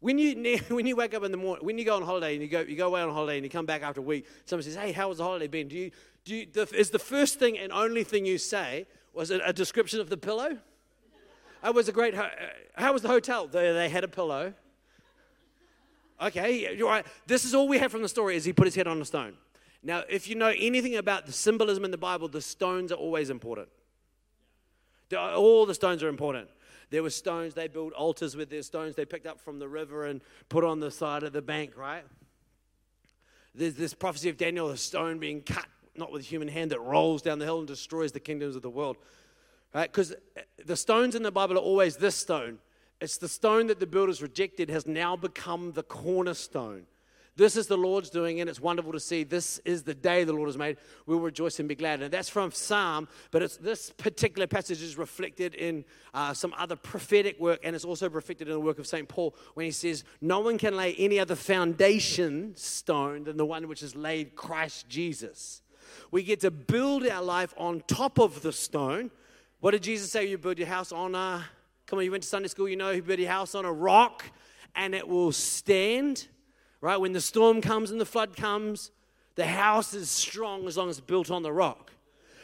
When 0.00 0.18
you, 0.18 0.58
when 0.68 0.86
you 0.86 0.96
wake 0.96 1.14
up 1.14 1.24
in 1.24 1.30
the 1.30 1.36
morning, 1.36 1.64
when 1.64 1.78
you 1.78 1.84
go 1.84 1.96
on 1.96 2.02
holiday 2.02 2.34
and 2.34 2.42
you 2.42 2.48
go, 2.48 2.60
you 2.60 2.76
go 2.76 2.86
away 2.86 3.02
on 3.02 3.12
holiday 3.12 3.36
and 3.36 3.44
you 3.44 3.50
come 3.50 3.66
back 3.66 3.82
after 3.82 4.00
a 4.00 4.04
week, 4.04 4.26
someone 4.44 4.62
says, 4.62 4.74
Hey, 4.74 4.92
how 4.92 5.08
was 5.08 5.18
the 5.18 5.24
holiday 5.24 5.46
been? 5.46 5.68
Do 5.68 5.76
you, 5.76 5.90
do 6.24 6.36
you, 6.36 6.46
the, 6.52 6.62
is 6.74 6.90
the 6.90 6.98
first 6.98 7.38
thing 7.38 7.58
and 7.58 7.72
only 7.72 8.04
thing 8.04 8.26
you 8.26 8.38
say, 8.38 8.86
was 9.12 9.30
it 9.30 9.40
a 9.44 9.52
description 9.52 10.00
of 10.00 10.10
the 10.10 10.16
pillow? 10.16 10.58
It 11.64 11.74
was 11.74 11.88
a 11.88 11.92
great, 11.92 12.14
uh, 12.14 12.28
how 12.74 12.92
was 12.92 13.02
the 13.02 13.08
hotel? 13.08 13.48
They, 13.48 13.72
they 13.72 13.88
had 13.88 14.04
a 14.04 14.08
pillow. 14.08 14.54
Okay, 16.20 16.76
you're 16.76 16.88
right. 16.88 17.06
This 17.26 17.44
is 17.44 17.54
all 17.54 17.68
we 17.68 17.78
have 17.78 17.90
from 17.90 18.02
the 18.02 18.08
story 18.08 18.36
is 18.36 18.44
he 18.44 18.52
put 18.52 18.66
his 18.66 18.74
head 18.74 18.86
on 18.86 19.00
a 19.00 19.04
stone. 19.04 19.34
Now, 19.82 20.02
if 20.08 20.28
you 20.28 20.34
know 20.34 20.52
anything 20.56 20.96
about 20.96 21.26
the 21.26 21.32
symbolism 21.32 21.84
in 21.84 21.90
the 21.90 21.98
Bible, 21.98 22.28
the 22.28 22.40
stones 22.40 22.90
are 22.90 22.96
always 22.96 23.30
important. 23.30 23.68
All 25.16 25.64
the 25.64 25.74
stones 25.74 26.02
are 26.02 26.08
important. 26.08 26.48
There 26.90 27.02
were 27.02 27.10
stones, 27.10 27.54
they 27.54 27.68
built 27.68 27.92
altars 27.92 28.34
with 28.34 28.48
their 28.50 28.62
stones 28.62 28.94
they 28.94 29.04
picked 29.04 29.26
up 29.26 29.40
from 29.40 29.58
the 29.58 29.68
river 29.68 30.06
and 30.06 30.20
put 30.48 30.64
on 30.64 30.80
the 30.80 30.90
side 30.90 31.22
of 31.22 31.32
the 31.32 31.42
bank, 31.42 31.76
right? 31.76 32.04
There's 33.54 33.74
this 33.74 33.94
prophecy 33.94 34.28
of 34.28 34.36
Daniel, 34.36 34.70
a 34.70 34.76
stone 34.76 35.18
being 35.18 35.42
cut, 35.42 35.66
not 35.96 36.12
with 36.12 36.24
human 36.24 36.48
hand, 36.48 36.70
that 36.70 36.80
rolls 36.80 37.22
down 37.22 37.38
the 37.38 37.44
hill 37.44 37.58
and 37.58 37.66
destroys 37.66 38.12
the 38.12 38.20
kingdoms 38.20 38.56
of 38.56 38.62
the 38.62 38.70
world. 38.70 38.96
Right? 39.74 39.90
Because 39.90 40.12
eh, 40.36 40.42
the 40.64 40.76
stones 40.76 41.14
in 41.14 41.22
the 41.22 41.32
Bible 41.32 41.56
are 41.56 41.60
always 41.60 41.96
this 41.96 42.14
stone. 42.14 42.58
It's 43.00 43.18
the 43.18 43.28
stone 43.28 43.66
that 43.66 43.80
the 43.80 43.86
builders 43.86 44.22
rejected 44.22 44.70
has 44.70 44.86
now 44.86 45.16
become 45.16 45.72
the 45.72 45.82
cornerstone. 45.82 46.86
This 47.38 47.56
is 47.56 47.68
the 47.68 47.76
Lord's 47.76 48.10
doing, 48.10 48.40
and 48.40 48.50
it's 48.50 48.60
wonderful 48.60 48.90
to 48.90 48.98
see. 48.98 49.22
This 49.22 49.60
is 49.64 49.84
the 49.84 49.94
day 49.94 50.24
the 50.24 50.32
Lord 50.32 50.48
has 50.48 50.58
made. 50.58 50.76
We'll 51.06 51.20
rejoice 51.20 51.60
and 51.60 51.68
be 51.68 51.76
glad. 51.76 52.02
And 52.02 52.12
that's 52.12 52.28
from 52.28 52.50
Psalm, 52.50 53.06
but 53.30 53.42
it's, 53.42 53.56
this 53.56 53.90
particular 53.90 54.48
passage 54.48 54.82
is 54.82 54.98
reflected 54.98 55.54
in 55.54 55.84
uh, 56.12 56.34
some 56.34 56.52
other 56.58 56.74
prophetic 56.74 57.38
work, 57.38 57.60
and 57.62 57.76
it's 57.76 57.84
also 57.84 58.10
reflected 58.10 58.48
in 58.48 58.54
the 58.54 58.60
work 58.60 58.80
of 58.80 58.88
St. 58.88 59.08
Paul 59.08 59.36
when 59.54 59.66
he 59.66 59.70
says, 59.70 60.02
No 60.20 60.40
one 60.40 60.58
can 60.58 60.76
lay 60.76 60.96
any 60.96 61.20
other 61.20 61.36
foundation 61.36 62.56
stone 62.56 63.22
than 63.22 63.36
the 63.36 63.46
one 63.46 63.68
which 63.68 63.84
is 63.84 63.94
laid 63.94 64.34
Christ 64.34 64.88
Jesus. 64.88 65.62
We 66.10 66.24
get 66.24 66.40
to 66.40 66.50
build 66.50 67.06
our 67.06 67.22
life 67.22 67.54
on 67.56 67.84
top 67.86 68.18
of 68.18 68.42
the 68.42 68.52
stone. 68.52 69.12
What 69.60 69.70
did 69.70 69.84
Jesus 69.84 70.10
say? 70.10 70.26
You 70.26 70.38
build 70.38 70.58
your 70.58 70.66
house 70.66 70.90
on 70.90 71.14
a, 71.14 71.44
come 71.86 72.00
on, 72.00 72.04
you 72.04 72.10
went 72.10 72.24
to 72.24 72.28
Sunday 72.28 72.48
school, 72.48 72.68
you 72.68 72.76
know, 72.76 72.90
you 72.90 73.00
build 73.00 73.20
your 73.20 73.30
house 73.30 73.54
on 73.54 73.64
a 73.64 73.72
rock 73.72 74.24
and 74.74 74.92
it 74.92 75.06
will 75.06 75.30
stand 75.30 76.26
right? 76.80 76.96
When 76.96 77.12
the 77.12 77.20
storm 77.20 77.60
comes 77.60 77.90
and 77.90 78.00
the 78.00 78.06
flood 78.06 78.36
comes, 78.36 78.90
the 79.34 79.46
house 79.46 79.94
is 79.94 80.10
strong 80.10 80.66
as 80.66 80.76
long 80.76 80.90
as 80.90 80.98
it's 80.98 81.06
built 81.06 81.30
on 81.30 81.42
the 81.42 81.52
rock. 81.52 81.92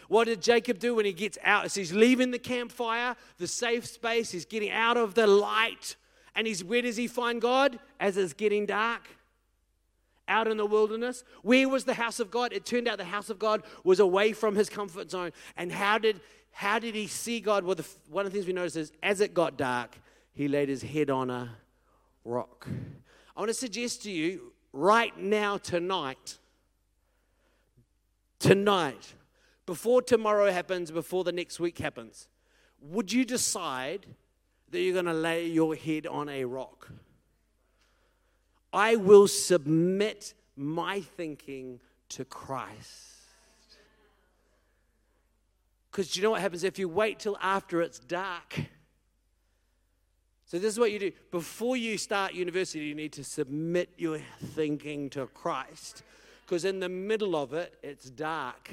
What 0.08 0.24
did 0.24 0.42
Jacob 0.42 0.78
do 0.78 0.94
when 0.94 1.06
he 1.06 1.12
gets 1.12 1.38
out? 1.42 1.70
So 1.70 1.80
he's 1.80 1.92
leaving 1.92 2.30
the 2.30 2.38
campfire, 2.38 3.16
the 3.38 3.46
safe 3.46 3.86
space, 3.86 4.30
he's 4.30 4.44
getting 4.44 4.70
out 4.70 4.96
of 4.96 5.14
the 5.14 5.26
light. 5.26 5.96
And 6.34 6.46
he's 6.46 6.62
where 6.62 6.82
does 6.82 6.96
he 6.96 7.06
find 7.06 7.40
God? 7.40 7.78
As 7.98 8.16
it's 8.16 8.32
getting 8.32 8.66
dark. 8.66 9.08
Out 10.28 10.48
in 10.48 10.56
the 10.56 10.66
wilderness. 10.66 11.24
Where 11.42 11.68
was 11.68 11.84
the 11.84 11.94
house 11.94 12.20
of 12.20 12.30
God? 12.30 12.52
It 12.52 12.64
turned 12.64 12.88
out 12.88 12.98
the 12.98 13.04
house 13.04 13.30
of 13.30 13.38
God 13.38 13.62
was 13.82 14.00
away 14.00 14.32
from 14.32 14.54
his 14.54 14.68
comfort 14.68 15.10
zone. 15.10 15.32
And 15.56 15.72
how 15.72 15.98
did 15.98 16.20
how 16.50 16.78
did 16.78 16.94
he 16.94 17.08
see 17.08 17.40
God? 17.40 17.64
Well, 17.64 17.74
the, 17.74 17.86
one 18.08 18.24
of 18.24 18.32
the 18.32 18.36
things 18.36 18.46
we 18.46 18.52
notice 18.52 18.76
is 18.76 18.92
as 19.02 19.20
it 19.20 19.34
got 19.34 19.56
dark, 19.56 19.98
he 20.32 20.46
laid 20.46 20.68
his 20.68 20.82
head 20.82 21.10
on 21.10 21.28
a 21.28 21.50
rock. 22.24 22.68
I 23.36 23.40
want 23.40 23.50
to 23.50 23.54
suggest 23.54 24.02
to 24.04 24.10
you 24.10 24.52
right 24.72 25.16
now, 25.18 25.56
tonight, 25.56 26.38
tonight, 28.38 29.14
before 29.66 30.02
tomorrow 30.02 30.52
happens, 30.52 30.90
before 30.90 31.24
the 31.24 31.32
next 31.32 31.58
week 31.58 31.78
happens, 31.78 32.28
would 32.80 33.12
you 33.12 33.24
decide 33.24 34.06
that 34.70 34.80
you're 34.80 34.92
going 34.92 35.06
to 35.06 35.12
lay 35.12 35.46
your 35.46 35.74
head 35.74 36.06
on 36.06 36.28
a 36.28 36.44
rock? 36.44 36.90
I 38.72 38.96
will 38.96 39.28
submit 39.28 40.34
my 40.56 41.00
thinking 41.00 41.80
to 42.10 42.24
Christ. 42.24 43.14
Because 45.90 46.16
you 46.16 46.22
know 46.22 46.32
what 46.32 46.40
happens 46.40 46.64
if 46.64 46.78
you 46.78 46.88
wait 46.88 47.20
till 47.20 47.38
after 47.40 47.80
it's 47.80 47.98
dark? 48.00 48.60
So, 50.54 50.60
this 50.60 50.72
is 50.72 50.78
what 50.78 50.92
you 50.92 51.00
do. 51.00 51.10
Before 51.32 51.76
you 51.76 51.98
start 51.98 52.32
university, 52.32 52.78
you 52.84 52.94
need 52.94 53.10
to 53.14 53.24
submit 53.24 53.90
your 53.98 54.20
thinking 54.54 55.10
to 55.10 55.26
Christ. 55.26 56.04
Because 56.46 56.64
in 56.64 56.78
the 56.78 56.88
middle 56.88 57.34
of 57.34 57.54
it, 57.54 57.74
it's 57.82 58.08
dark 58.08 58.70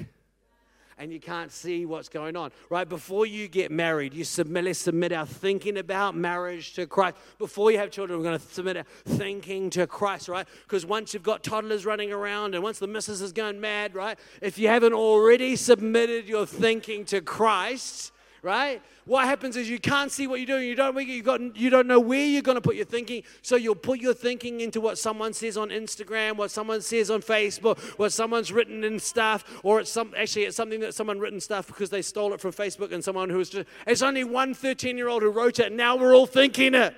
and 0.96 1.12
you 1.12 1.18
can't 1.18 1.50
see 1.50 1.84
what's 1.84 2.08
going 2.08 2.36
on. 2.36 2.52
Right 2.70 2.88
before 2.88 3.26
you 3.26 3.48
get 3.48 3.72
married, 3.72 4.14
you 4.14 4.22
submit, 4.22 4.62
let's 4.62 4.78
submit 4.78 5.12
our 5.12 5.26
thinking 5.26 5.76
about 5.76 6.14
marriage 6.14 6.74
to 6.74 6.86
Christ. 6.86 7.16
Before 7.40 7.72
you 7.72 7.78
have 7.78 7.90
children, 7.90 8.16
we're 8.16 8.26
going 8.26 8.38
to 8.38 8.46
submit 8.46 8.76
our 8.76 8.84
thinking 9.04 9.68
to 9.70 9.88
Christ, 9.88 10.28
right? 10.28 10.46
Because 10.62 10.86
once 10.86 11.12
you've 11.12 11.24
got 11.24 11.42
toddlers 11.42 11.84
running 11.84 12.12
around 12.12 12.54
and 12.54 12.62
once 12.62 12.78
the 12.78 12.86
missus 12.86 13.20
is 13.20 13.32
going 13.32 13.60
mad, 13.60 13.96
right? 13.96 14.20
If 14.40 14.56
you 14.56 14.68
haven't 14.68 14.92
already 14.92 15.56
submitted 15.56 16.28
your 16.28 16.46
thinking 16.46 17.04
to 17.06 17.20
Christ, 17.20 18.12
right? 18.42 18.82
What 19.04 19.24
happens 19.24 19.56
is 19.56 19.70
you 19.70 19.78
can't 19.78 20.10
see 20.10 20.26
what 20.26 20.40
you're 20.40 20.46
doing. 20.46 20.68
You 20.68 20.74
don't, 20.74 21.06
you 21.06 21.22
got, 21.22 21.56
you 21.56 21.70
don't 21.70 21.86
know 21.86 22.00
where 22.00 22.24
you're 22.24 22.42
going 22.42 22.56
to 22.56 22.60
put 22.60 22.74
your 22.74 22.84
thinking. 22.84 23.22
So 23.40 23.54
you'll 23.54 23.76
put 23.76 24.00
your 24.00 24.14
thinking 24.14 24.60
into 24.60 24.80
what 24.80 24.98
someone 24.98 25.32
says 25.32 25.56
on 25.56 25.68
Instagram, 25.70 26.36
what 26.36 26.50
someone 26.50 26.82
says 26.82 27.10
on 27.10 27.22
Facebook, 27.22 27.78
what 27.98 28.12
someone's 28.12 28.52
written 28.52 28.82
in 28.82 28.98
stuff, 28.98 29.44
or 29.62 29.80
it's 29.80 29.90
some, 29.90 30.12
actually 30.16 30.44
it's 30.44 30.56
something 30.56 30.80
that 30.80 30.94
someone 30.94 31.20
written 31.20 31.40
stuff 31.40 31.68
because 31.68 31.90
they 31.90 32.02
stole 32.02 32.34
it 32.34 32.40
from 32.40 32.52
Facebook 32.52 32.92
and 32.92 33.02
someone 33.02 33.30
who's 33.30 33.48
just, 33.48 33.68
it's 33.86 34.02
only 34.02 34.24
one 34.24 34.54
13 34.54 34.96
year 34.96 35.08
old 35.08 35.22
who 35.22 35.30
wrote 35.30 35.60
it. 35.60 35.68
And 35.68 35.76
now 35.76 35.96
we're 35.96 36.14
all 36.14 36.26
thinking 36.26 36.74
it, 36.74 36.94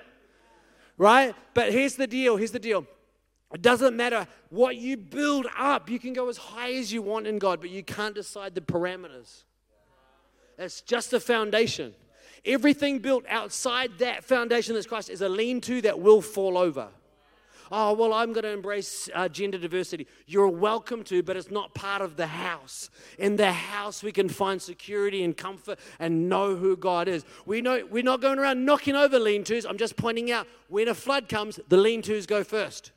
right? 0.97 1.35
But 1.53 1.71
here's 1.71 1.95
the 1.95 2.07
deal. 2.07 2.37
Here's 2.37 2.51
the 2.51 2.59
deal. 2.59 2.87
It 3.53 3.61
doesn't 3.61 3.95
matter 3.95 4.27
what 4.49 4.75
you 4.75 4.97
build 4.97 5.45
up. 5.57 5.89
You 5.89 5.99
can 5.99 6.13
go 6.13 6.27
as 6.27 6.37
high 6.37 6.73
as 6.73 6.91
you 6.91 7.01
want 7.03 7.27
in 7.27 7.37
God, 7.37 7.61
but 7.61 7.69
you 7.69 7.83
can't 7.83 8.15
decide 8.15 8.55
the 8.55 8.61
parameters. 8.61 9.44
That's 10.57 10.81
just 10.81 11.13
a 11.13 11.19
foundation. 11.19 11.93
Everything 12.45 12.99
built 12.99 13.25
outside 13.27 13.97
that 13.99 14.23
foundation 14.23 14.75
that's 14.75 14.85
Christ 14.85 15.09
is 15.09 15.21
a 15.21 15.29
lean 15.29 15.61
to 15.61 15.81
that 15.81 15.99
will 15.99 16.21
fall 16.21 16.57
over. 16.57 16.89
Oh, 17.71 17.93
well, 17.93 18.13
I'm 18.13 18.31
going 18.31 18.43
to 18.43 18.51
embrace 18.51 19.09
uh, 19.15 19.27
gender 19.27 19.57
diversity. 19.57 20.05
You're 20.27 20.49
welcome 20.49 21.03
to, 21.05 21.23
but 21.23 21.35
it's 21.35 21.49
not 21.49 21.73
part 21.73 22.03
of 22.03 22.15
the 22.15 22.27
house. 22.27 22.91
In 23.17 23.37
the 23.37 23.51
house, 23.51 24.03
we 24.03 24.11
can 24.11 24.29
find 24.29 24.61
security 24.61 25.23
and 25.23 25.35
comfort 25.35 25.79
and 25.97 26.29
know 26.29 26.55
who 26.55 26.77
God 26.77 27.07
is. 27.07 27.25
We 27.47 27.61
know, 27.61 27.83
we're 27.89 28.03
not 28.03 28.21
going 28.21 28.37
around 28.37 28.65
knocking 28.65 28.95
over 28.95 29.17
lean 29.17 29.43
tos. 29.43 29.65
I'm 29.65 29.79
just 29.79 29.97
pointing 29.97 30.31
out 30.31 30.47
when 30.67 30.87
a 30.87 30.93
flood 30.93 31.27
comes, 31.27 31.59
the 31.67 31.77
lean 31.77 32.03
tos 32.03 32.27
go 32.27 32.43
first 32.43 32.91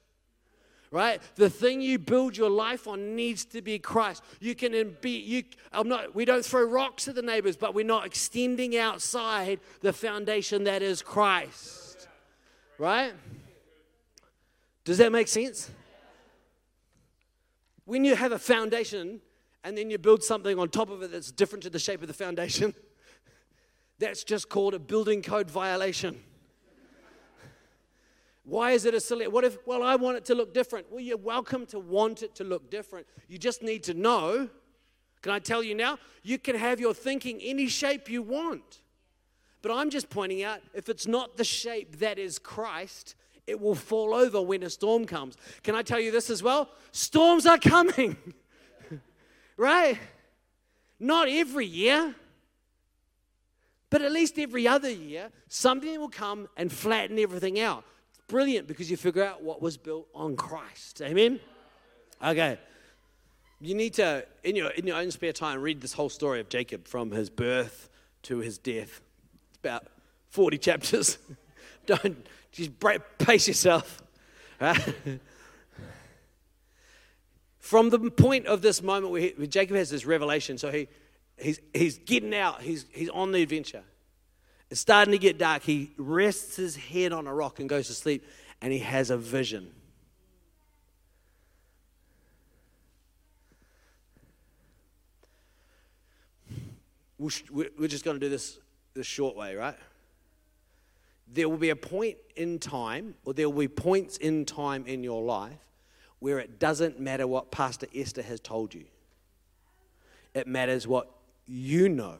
right? 0.90 1.20
The 1.36 1.50
thing 1.50 1.80
you 1.80 1.98
build 1.98 2.36
your 2.36 2.50
life 2.50 2.86
on 2.86 3.14
needs 3.14 3.44
to 3.46 3.62
be 3.62 3.78
Christ. 3.78 4.22
You 4.40 4.54
can 4.54 4.96
be 5.00 5.10
you 5.10 5.44
I'm 5.72 5.88
not 5.88 6.14
we 6.14 6.24
don't 6.24 6.44
throw 6.44 6.64
rocks 6.64 7.08
at 7.08 7.14
the 7.14 7.22
neighbors, 7.22 7.56
but 7.56 7.74
we're 7.74 7.84
not 7.84 8.06
extending 8.06 8.76
outside 8.76 9.60
the 9.80 9.92
foundation 9.92 10.64
that 10.64 10.82
is 10.82 11.02
Christ. 11.02 12.08
Right? 12.78 13.12
Does 14.84 14.98
that 14.98 15.12
make 15.12 15.28
sense? 15.28 15.70
When 17.84 18.04
you 18.04 18.14
have 18.16 18.32
a 18.32 18.38
foundation 18.38 19.20
and 19.64 19.76
then 19.76 19.90
you 19.90 19.98
build 19.98 20.22
something 20.22 20.58
on 20.58 20.68
top 20.68 20.90
of 20.90 21.02
it 21.02 21.12
that's 21.12 21.32
different 21.32 21.62
to 21.64 21.70
the 21.70 21.78
shape 21.78 22.00
of 22.02 22.08
the 22.08 22.14
foundation, 22.14 22.74
that's 23.98 24.24
just 24.24 24.48
called 24.48 24.74
a 24.74 24.78
building 24.78 25.22
code 25.22 25.50
violation. 25.50 26.22
Why 28.48 28.70
is 28.70 28.86
it 28.86 28.94
a 28.94 29.00
silly? 29.00 29.28
What 29.28 29.44
if, 29.44 29.58
well, 29.66 29.82
I 29.82 29.96
want 29.96 30.16
it 30.16 30.24
to 30.26 30.34
look 30.34 30.54
different? 30.54 30.90
Well, 30.90 31.00
you're 31.00 31.18
welcome 31.18 31.66
to 31.66 31.78
want 31.78 32.22
it 32.22 32.34
to 32.36 32.44
look 32.44 32.70
different. 32.70 33.06
You 33.28 33.36
just 33.36 33.62
need 33.62 33.82
to 33.84 33.94
know. 33.94 34.48
Can 35.20 35.32
I 35.32 35.38
tell 35.38 35.62
you 35.62 35.74
now? 35.74 35.98
You 36.22 36.38
can 36.38 36.56
have 36.56 36.80
your 36.80 36.94
thinking 36.94 37.40
any 37.42 37.66
shape 37.66 38.08
you 38.08 38.22
want. 38.22 38.80
But 39.60 39.72
I'm 39.72 39.90
just 39.90 40.08
pointing 40.08 40.42
out 40.42 40.60
if 40.72 40.88
it's 40.88 41.06
not 41.06 41.36
the 41.36 41.44
shape 41.44 41.98
that 41.98 42.18
is 42.18 42.38
Christ, 42.38 43.16
it 43.46 43.60
will 43.60 43.74
fall 43.74 44.14
over 44.14 44.40
when 44.40 44.62
a 44.62 44.70
storm 44.70 45.04
comes. 45.04 45.36
Can 45.62 45.74
I 45.74 45.82
tell 45.82 46.00
you 46.00 46.10
this 46.10 46.30
as 46.30 46.42
well? 46.42 46.70
Storms 46.90 47.44
are 47.44 47.58
coming, 47.58 48.16
right? 49.58 49.98
Not 50.98 51.28
every 51.28 51.66
year, 51.66 52.14
but 53.90 54.00
at 54.00 54.10
least 54.10 54.38
every 54.38 54.66
other 54.66 54.90
year, 54.90 55.28
something 55.48 56.00
will 56.00 56.08
come 56.08 56.48
and 56.56 56.72
flatten 56.72 57.18
everything 57.18 57.60
out 57.60 57.84
brilliant 58.28 58.68
because 58.68 58.90
you 58.90 58.96
figure 58.96 59.24
out 59.24 59.42
what 59.42 59.60
was 59.60 59.76
built 59.76 60.06
on 60.14 60.36
Christ. 60.36 61.02
Amen? 61.02 61.40
Okay. 62.24 62.58
You 63.60 63.74
need 63.74 63.94
to, 63.94 64.24
in 64.44 64.54
your, 64.54 64.70
in 64.70 64.86
your 64.86 64.96
own 64.96 65.10
spare 65.10 65.32
time, 65.32 65.60
read 65.60 65.80
this 65.80 65.92
whole 65.92 66.08
story 66.08 66.38
of 66.38 66.48
Jacob 66.48 66.86
from 66.86 67.10
his 67.10 67.28
birth 67.28 67.88
to 68.22 68.38
his 68.38 68.56
death. 68.58 69.00
It's 69.50 69.58
about 69.58 69.86
40 70.28 70.58
chapters. 70.68 71.18
Don't 71.86 72.24
just 72.52 72.78
break, 72.78 73.00
pace 73.18 73.48
yourself. 73.48 74.02
from 77.58 77.90
the 77.90 77.98
point 78.10 78.46
of 78.46 78.62
this 78.62 78.82
moment 78.82 79.12
where, 79.12 79.20
he, 79.22 79.34
where 79.36 79.46
Jacob 79.46 79.76
has 79.76 79.90
this 79.90 80.04
revelation, 80.06 80.58
so 80.58 80.70
he, 80.70 80.88
he's, 81.36 81.60
he's 81.74 81.98
getting 81.98 82.34
out, 82.34 82.62
he's, 82.62 82.86
he's 82.92 83.08
on 83.10 83.32
the 83.32 83.42
adventure. 83.42 83.82
It's 84.70 84.80
starting 84.80 85.12
to 85.12 85.18
get 85.18 85.38
dark. 85.38 85.62
He 85.62 85.92
rests 85.96 86.56
his 86.56 86.76
head 86.76 87.12
on 87.12 87.26
a 87.26 87.34
rock 87.34 87.58
and 87.58 87.68
goes 87.68 87.86
to 87.86 87.94
sleep, 87.94 88.24
and 88.60 88.72
he 88.72 88.80
has 88.80 89.10
a 89.10 89.16
vision. 89.16 89.72
We're 97.18 97.88
just 97.88 98.04
going 98.04 98.16
to 98.16 98.20
do 98.20 98.28
this 98.28 98.58
the 98.94 99.02
short 99.02 99.36
way, 99.36 99.56
right? 99.56 99.76
There 101.26 101.48
will 101.48 101.56
be 101.56 101.70
a 101.70 101.76
point 101.76 102.16
in 102.36 102.58
time, 102.58 103.14
or 103.24 103.34
there 103.34 103.48
will 103.48 103.58
be 103.58 103.68
points 103.68 104.16
in 104.18 104.44
time 104.44 104.86
in 104.86 105.02
your 105.02 105.22
life 105.22 105.58
where 106.20 106.38
it 106.38 106.58
doesn't 106.58 107.00
matter 107.00 107.26
what 107.26 107.50
Pastor 107.50 107.86
Esther 107.94 108.22
has 108.22 108.40
told 108.40 108.74
you. 108.74 108.84
It 110.34 110.46
matters 110.46 110.86
what 110.86 111.10
you 111.46 111.88
know 111.88 112.18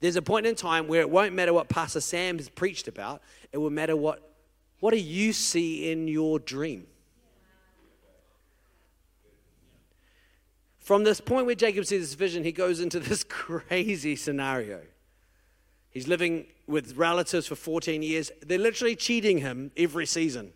there's 0.00 0.16
a 0.16 0.22
point 0.22 0.46
in 0.46 0.54
time 0.54 0.88
where 0.88 1.00
it 1.00 1.10
won't 1.10 1.34
matter 1.34 1.52
what 1.52 1.68
Pastor 1.68 2.00
Sam 2.00 2.38
has 2.38 2.48
preached 2.48 2.88
about, 2.88 3.22
it 3.52 3.58
will 3.58 3.70
matter 3.70 3.96
what, 3.96 4.34
what 4.80 4.92
do 4.92 4.98
you 4.98 5.32
see 5.32 5.90
in 5.90 6.06
your 6.08 6.38
dream? 6.38 6.86
From 10.78 11.02
this 11.02 11.20
point 11.20 11.46
where 11.46 11.54
Jacob 11.54 11.84
sees 11.86 12.02
this 12.02 12.14
vision, 12.14 12.44
he 12.44 12.52
goes 12.52 12.80
into 12.80 13.00
this 13.00 13.24
crazy 13.24 14.16
scenario. 14.16 14.82
He's 15.90 16.06
living 16.06 16.46
with 16.66 16.96
relatives 16.96 17.46
for 17.46 17.56
14 17.56 18.02
years. 18.02 18.30
They're 18.42 18.58
literally 18.58 18.96
cheating 18.96 19.38
him 19.38 19.70
every 19.76 20.04
season 20.04 20.52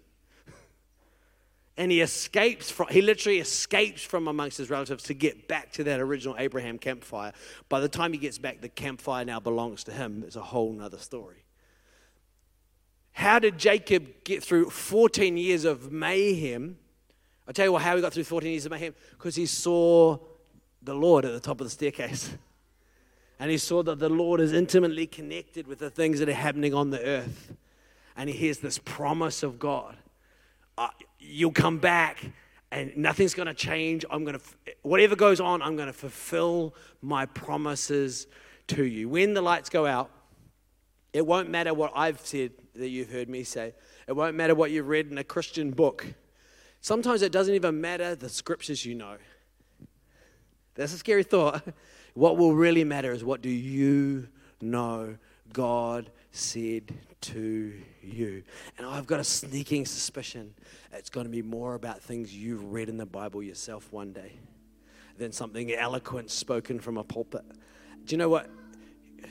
and 1.77 1.91
he 1.91 2.01
escapes 2.01 2.71
from 2.71 2.89
he 2.89 3.01
literally 3.01 3.39
escapes 3.39 4.03
from 4.03 4.29
amongst 4.29 4.59
his 4.59 4.71
relatives 4.71 5.05
to 5.05 5.15
get 5.15 5.49
back 5.49 5.73
to 5.73 5.85
that 5.85 6.01
original 6.01 6.37
abraham 6.39 6.79
campfire. 6.79 7.33
By 7.69 7.81
the 7.81 7.89
time 7.89 8.13
he 8.13 8.19
gets 8.19 8.39
back 8.39 8.61
the 8.61 8.69
campfire 8.69 9.25
now 9.25 9.41
belongs 9.41 9.85
to 9.85 9.93
him. 9.93 10.25
It's 10.27 10.37
a 10.37 10.43
whole 10.43 10.73
nother 10.73 10.99
story. 10.99 11.45
How 13.13 13.39
did 13.39 13.59
jacob 13.59 14.25
get 14.25 14.43
through 14.43 14.71
14 14.71 15.37
years 15.37 15.65
of 15.65 15.91
mayhem? 15.93 16.77
I'll 17.47 17.55
tell 17.55 17.67
you 17.67 17.73
what, 17.73 17.83
how 17.83 17.97
he 17.97 18.03
got 18.03 18.13
through 18.13 18.25
14 18.25 18.51
years 18.51 18.67
of 18.67 18.73
mayhem. 18.73 18.95
Because 19.13 19.35
he 19.35 19.47
saw 19.47 20.19
the 20.83 20.95
lord 20.95 21.25
at 21.25 21.33
the 21.33 21.41
top 21.41 21.61
of 21.61 21.67
the 21.67 21.71
staircase. 21.71 22.31
And 23.39 23.51
he 23.51 23.59
saw 23.59 23.83
that 23.83 23.99
the 23.99 24.09
lord 24.09 24.41
is 24.41 24.53
intimately 24.53 25.07
connected 25.07 25.67
with 25.67 25.79
the 25.79 25.91
things 25.91 26.19
that 26.19 26.29
are 26.29 26.35
happening 26.35 26.75
on 26.75 26.91
the 26.91 27.03
earth. 27.03 27.55
And 28.17 28.29
he 28.29 28.37
hears 28.37 28.59
this 28.59 28.79
promise 28.79 29.43
of 29.43 29.59
god 29.59 29.97
Uh, 30.81 30.89
you'll 31.19 31.53
come 31.53 31.77
back 31.77 32.25
and 32.73 32.97
nothing's 32.97 33.35
going 33.35 33.49
to 33.49 33.53
change. 33.55 34.03
I'm 34.11 34.25
going 34.25 34.39
to, 34.39 34.45
whatever 34.81 35.15
goes 35.15 35.39
on, 35.39 35.61
I'm 35.61 35.77
going 35.77 35.89
to 35.89 35.93
fulfill 35.93 36.75
my 37.03 37.27
promises 37.27 38.27
to 38.69 38.87
you. 38.87 39.07
When 39.07 39.35
the 39.35 39.43
lights 39.43 39.69
go 39.69 39.85
out, 39.85 40.11
it 41.13 41.27
won't 41.27 41.51
matter 41.51 41.75
what 41.75 41.93
I've 41.95 42.19
said 42.21 42.53
that 42.77 42.89
you've 42.89 43.11
heard 43.11 43.29
me 43.29 43.45
say. 43.45 43.75
It 44.09 44.15
won't 44.15 44.37
matter 44.37 44.55
what 44.55 44.71
you've 44.71 44.89
read 44.89 45.11
in 45.11 45.19
a 45.19 45.25
Christian 45.25 45.71
book. 45.71 46.07
Sometimes 46.81 47.21
it 47.21 47.31
doesn't 47.31 47.55
even 47.55 47.79
matter 47.83 48.15
the 48.15 48.31
scriptures 48.31 48.87
you 48.87 48.95
know. 48.95 49.17
That's 50.77 50.95
a 50.95 50.99
scary 50.99 51.25
thought. 51.25 51.63
What 52.15 52.39
will 52.39 52.57
really 52.57 52.83
matter 52.83 53.13
is 53.13 53.23
what 53.23 53.41
do 53.41 53.49
you 53.49 54.27
know 54.61 55.17
God 55.53 56.11
said 56.33 56.95
to 57.21 57.73
you. 58.03 58.43
And 58.79 58.87
I've 58.87 59.07
got 59.07 59.21
a 59.21 59.25
sneaking 59.25 59.87
suspicion 59.87 60.55
it's 60.93 61.11
going 61.11 61.27
to 61.27 61.31
be 61.31 61.43
more 61.43 61.75
about 61.75 62.03
things 62.03 62.35
you've 62.35 62.73
read 62.73 62.89
in 62.89 62.97
the 62.97 63.07
Bible 63.07 63.43
yourself 63.43 63.93
one 63.93 64.13
day 64.13 64.33
than 65.19 65.33
something 65.33 65.73
eloquent 65.73 66.31
spoken 66.31 66.81
from 66.81 66.97
a 66.97 67.05
pulpit. 67.05 67.45
Do 68.05 68.15
you 68.15 68.19
know 68.19 68.29
what? 68.29 68.51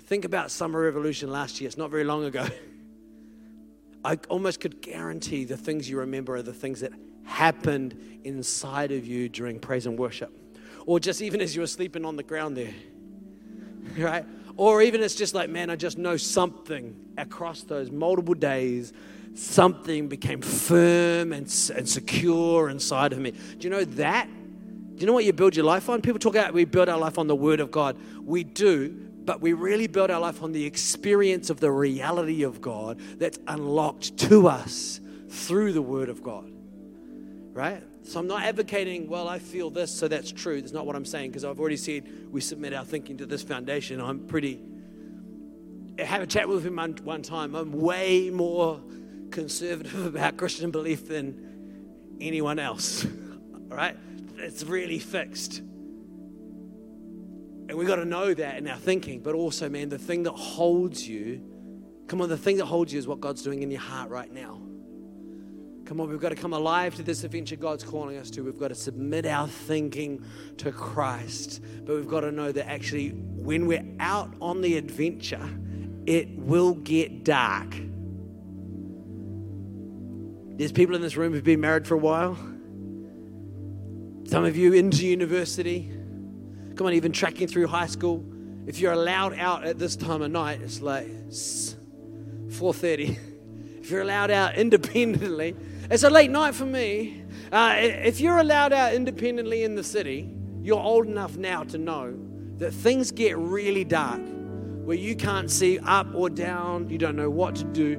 Think 0.06 0.24
about 0.24 0.52
Summer 0.52 0.82
Revolution 0.82 1.32
last 1.32 1.60
year. 1.60 1.68
It's 1.68 1.78
not 1.78 1.90
very 1.90 2.04
long 2.04 2.26
ago. 2.26 2.48
I 4.06 4.18
almost 4.30 4.62
could 4.62 4.82
guarantee 4.82 5.44
the 5.44 5.58
things 5.58 5.90
you 5.90 6.00
remember 6.00 6.36
are 6.36 6.42
the 6.42 6.54
things 6.54 6.80
that 6.80 6.94
happened 7.26 8.22
inside 8.24 8.92
of 8.92 9.06
you 9.06 9.28
during 9.28 9.60
praise 9.60 9.86
and 9.86 9.98
worship. 10.00 10.32
Or 10.86 11.00
just 11.00 11.22
even 11.22 11.42
as 11.42 11.56
you 11.56 11.62
were 11.62 11.68
sleeping 11.68 12.06
on 12.06 12.16
the 12.16 12.24
ground 12.24 12.56
there. 12.56 12.74
right? 13.98 14.26
Or 14.60 14.82
even 14.82 15.02
it's 15.02 15.16
just 15.16 15.34
like, 15.34 15.50
man, 15.50 15.70
I 15.70 15.78
just 15.78 15.98
know 15.98 16.18
something 16.18 16.94
across 17.18 17.64
those 17.64 17.92
multiple 17.92 18.34
days, 18.34 18.92
something 19.34 20.10
became 20.10 20.42
firm 20.42 21.32
and, 21.32 21.44
and 21.74 21.88
secure 21.88 22.68
inside 22.70 23.14
of 23.14 23.20
me. 23.20 23.32
Do 23.32 23.58
you 23.62 23.70
know 23.70 23.86
that? 23.86 24.28
Do 24.28 25.00
you 25.00 25.08
know 25.08 25.14
what 25.14 25.24
you 25.24 25.32
build 25.32 25.56
your 25.56 25.64
life 25.64 25.88
on? 25.88 26.02
People 26.02 26.20
talk 26.20 26.36
about 26.36 26.54
we 26.54 26.66
build 26.66 26.90
our 26.90 26.98
life 26.98 27.18
on 27.18 27.28
the 27.28 27.38
Word 27.38 27.62
of 27.62 27.72
God. 27.72 27.96
We 28.22 28.44
do, 28.44 28.90
but 29.24 29.40
we 29.40 29.54
really 29.54 29.88
build 29.88 30.12
our 30.12 30.20
life 30.20 30.44
on 30.44 30.52
the 30.52 30.66
experience 30.66 31.50
of 31.50 31.62
the 31.62 31.72
reality 31.72 32.44
of 32.44 32.60
God 32.60 33.00
that's 33.18 33.40
unlocked 33.48 34.18
to 34.18 34.50
us 34.50 35.00
through 35.30 35.72
the 35.72 35.82
Word 35.82 36.10
of 36.10 36.22
God. 36.22 36.52
Right? 37.54 37.82
So 38.04 38.20
I'm 38.20 38.28
not 38.28 38.44
advocating, 38.44 39.08
well, 39.08 39.28
I 39.28 39.40
feel 39.40 39.70
this, 39.70 39.94
so 39.94 40.08
that's 40.08 40.32
true. 40.32 40.62
That's 40.62 40.74
not 40.74 40.86
what 40.86 40.96
I'm 40.96 41.06
saying, 41.06 41.32
because 41.32 41.46
I've 41.46 41.60
already 41.60 41.78
said 41.78 42.08
we 42.32 42.42
submit 42.42 42.74
our 42.74 42.86
thinking 42.86 43.18
to 43.18 43.26
this 43.26 43.44
foundation. 43.44 44.00
I'm 44.00 44.22
pretty. 44.28 44.60
I 46.00 46.04
have 46.04 46.22
a 46.22 46.28
chat 46.28 46.48
with 46.48 46.66
him 46.66 46.78
one, 47.04 47.22
time. 47.22 47.56
I'm 47.56 47.74
way 47.74 48.30
more 48.30 48.82
conservative 49.32 50.06
about 50.16 50.38
Christian 50.38 50.72
belief 50.72 51.08
than 51.08 52.18
anyone 52.22 52.58
else. 52.58 53.06
All 53.06 53.12
right? 53.68 53.98
It's 54.38 54.64
really 54.64 55.00
fixed. 55.00 55.62
And 57.70 57.78
we've 57.78 57.88
got 57.88 57.98
to 57.98 58.06
know 58.06 58.34
that 58.34 58.58
in 58.58 58.68
our 58.68 58.78
thinking, 58.78 59.20
but 59.20 59.36
also, 59.36 59.70
man, 59.70 59.90
the 59.90 60.00
thing 60.00 60.24
that 60.24 60.32
holds 60.32 61.08
you, 61.08 61.44
come 62.08 62.22
on, 62.22 62.30
the 62.30 62.38
thing 62.38 62.58
that 62.58 62.66
holds 62.66 62.92
you 62.92 62.98
is 62.98 63.08
what 63.08 63.20
God's 63.20 63.44
doing 63.44 63.62
in 63.62 63.70
your 63.70 63.82
heart 63.82 64.10
right 64.10 64.32
now. 64.34 64.60
Come 65.90 66.00
on, 66.02 66.08
we've 66.08 66.20
got 66.20 66.30
to 66.30 66.36
come 66.36 66.54
alive 66.54 66.94
to 66.98 67.02
this 67.02 67.24
adventure 67.24 67.56
God's 67.56 67.84
calling 67.84 68.18
us 68.18 68.30
to. 68.30 68.44
We've 68.44 68.60
got 68.60 68.68
to 68.68 68.76
submit 68.76 69.26
our 69.26 69.48
thinking 69.48 70.24
to 70.58 70.72
Christ. 70.72 71.64
But 71.84 71.96
we've 71.96 72.08
got 72.08 72.20
to 72.20 72.32
know 72.32 72.52
that 72.52 72.70
actually, 72.70 73.10
when 73.10 73.66
we're 73.66 73.84
out 74.00 74.32
on 74.40 74.62
the 74.62 74.78
adventure, 74.78 75.50
it 76.06 76.30
will 76.38 76.76
get 76.76 77.24
dark. 77.24 77.76
There's 80.60 80.72
people 80.72 80.94
in 80.96 81.02
this 81.02 81.18
room 81.18 81.34
who've 81.34 81.44
been 81.44 81.60
married 81.60 81.88
for 81.88 81.96
a 81.96 81.98
while. 81.98 82.36
Some 84.26 84.46
of 84.46 84.56
you 84.56 84.74
into 84.74 85.08
university. 85.08 85.92
Come 86.76 86.86
on, 86.86 86.94
even 86.94 87.12
tracking 87.12 87.48
through 87.48 87.66
high 87.66 87.88
school. 87.88 88.24
If 88.68 88.80
you're 88.80 88.94
allowed 88.94 89.40
out 89.40 89.64
at 89.64 89.80
this 89.80 89.96
time 89.96 90.22
of 90.22 90.30
night, 90.30 90.62
it's 90.62 90.82
like 90.82 91.08
4:30. 91.32 93.18
If 93.82 93.94
you're 93.94 94.02
allowed 94.02 94.30
out 94.30 94.56
independently, 94.60 95.56
it's 95.90 96.04
a 96.04 96.10
late 96.10 96.30
night 96.30 96.54
for 96.54 96.66
me. 96.66 97.24
Uh, 97.52 97.76
if 97.78 98.20
you're 98.20 98.38
allowed 98.38 98.74
out 98.74 98.94
independently 98.94 99.64
in 99.64 99.76
the 99.76 99.84
city, 99.84 100.30
you're 100.62 100.80
old 100.80 101.08
enough 101.08 101.36
now 101.38 101.64
to 101.64 101.78
know 101.78 102.16
that 102.58 102.72
things 102.72 103.12
get 103.12 103.38
really 103.38 103.84
dark 103.84 104.22
where 104.84 104.98
you 104.98 105.16
can't 105.16 105.50
see 105.50 105.80
up 105.80 106.08
or 106.14 106.30
down, 106.30 106.90
you 106.90 106.98
don't 106.98 107.16
know 107.16 107.30
what 107.30 107.56
to 107.56 107.64
do. 107.64 107.94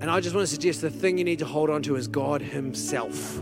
And 0.00 0.10
I 0.10 0.20
just 0.20 0.34
want 0.34 0.46
to 0.46 0.52
suggest 0.52 0.80
the 0.80 0.90
thing 0.90 1.18
you 1.18 1.24
need 1.24 1.38
to 1.40 1.44
hold 1.44 1.70
on 1.70 1.82
to 1.82 1.96
is 1.96 2.08
God 2.08 2.42
Himself. 2.42 3.38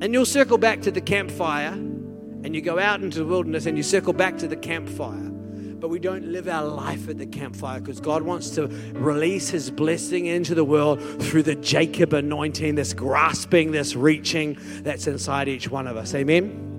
And 0.00 0.12
you'll 0.12 0.24
circle 0.24 0.56
back 0.58 0.82
to 0.82 0.90
the 0.90 1.00
campfire 1.00 1.72
and 1.72 2.54
you 2.54 2.60
go 2.60 2.78
out 2.78 3.02
into 3.02 3.18
the 3.18 3.24
wilderness 3.24 3.66
and 3.66 3.76
you 3.76 3.82
circle 3.82 4.12
back 4.12 4.38
to 4.38 4.48
the 4.48 4.56
campfire 4.56 5.31
but 5.82 5.88
we 5.88 5.98
don't 5.98 6.26
live 6.26 6.46
our 6.46 6.64
life 6.64 7.08
at 7.08 7.18
the 7.18 7.26
campfire 7.26 7.80
because 7.80 7.98
God 7.98 8.22
wants 8.22 8.50
to 8.50 8.68
release 8.92 9.48
His 9.48 9.68
blessing 9.68 10.26
into 10.26 10.54
the 10.54 10.62
world 10.62 11.02
through 11.20 11.42
the 11.42 11.56
Jacob 11.56 12.12
anointing, 12.12 12.76
this 12.76 12.94
grasping, 12.94 13.72
this 13.72 13.96
reaching 13.96 14.56
that's 14.84 15.08
inside 15.08 15.48
each 15.48 15.68
one 15.68 15.88
of 15.88 15.96
us. 15.96 16.14
Amen. 16.14 16.71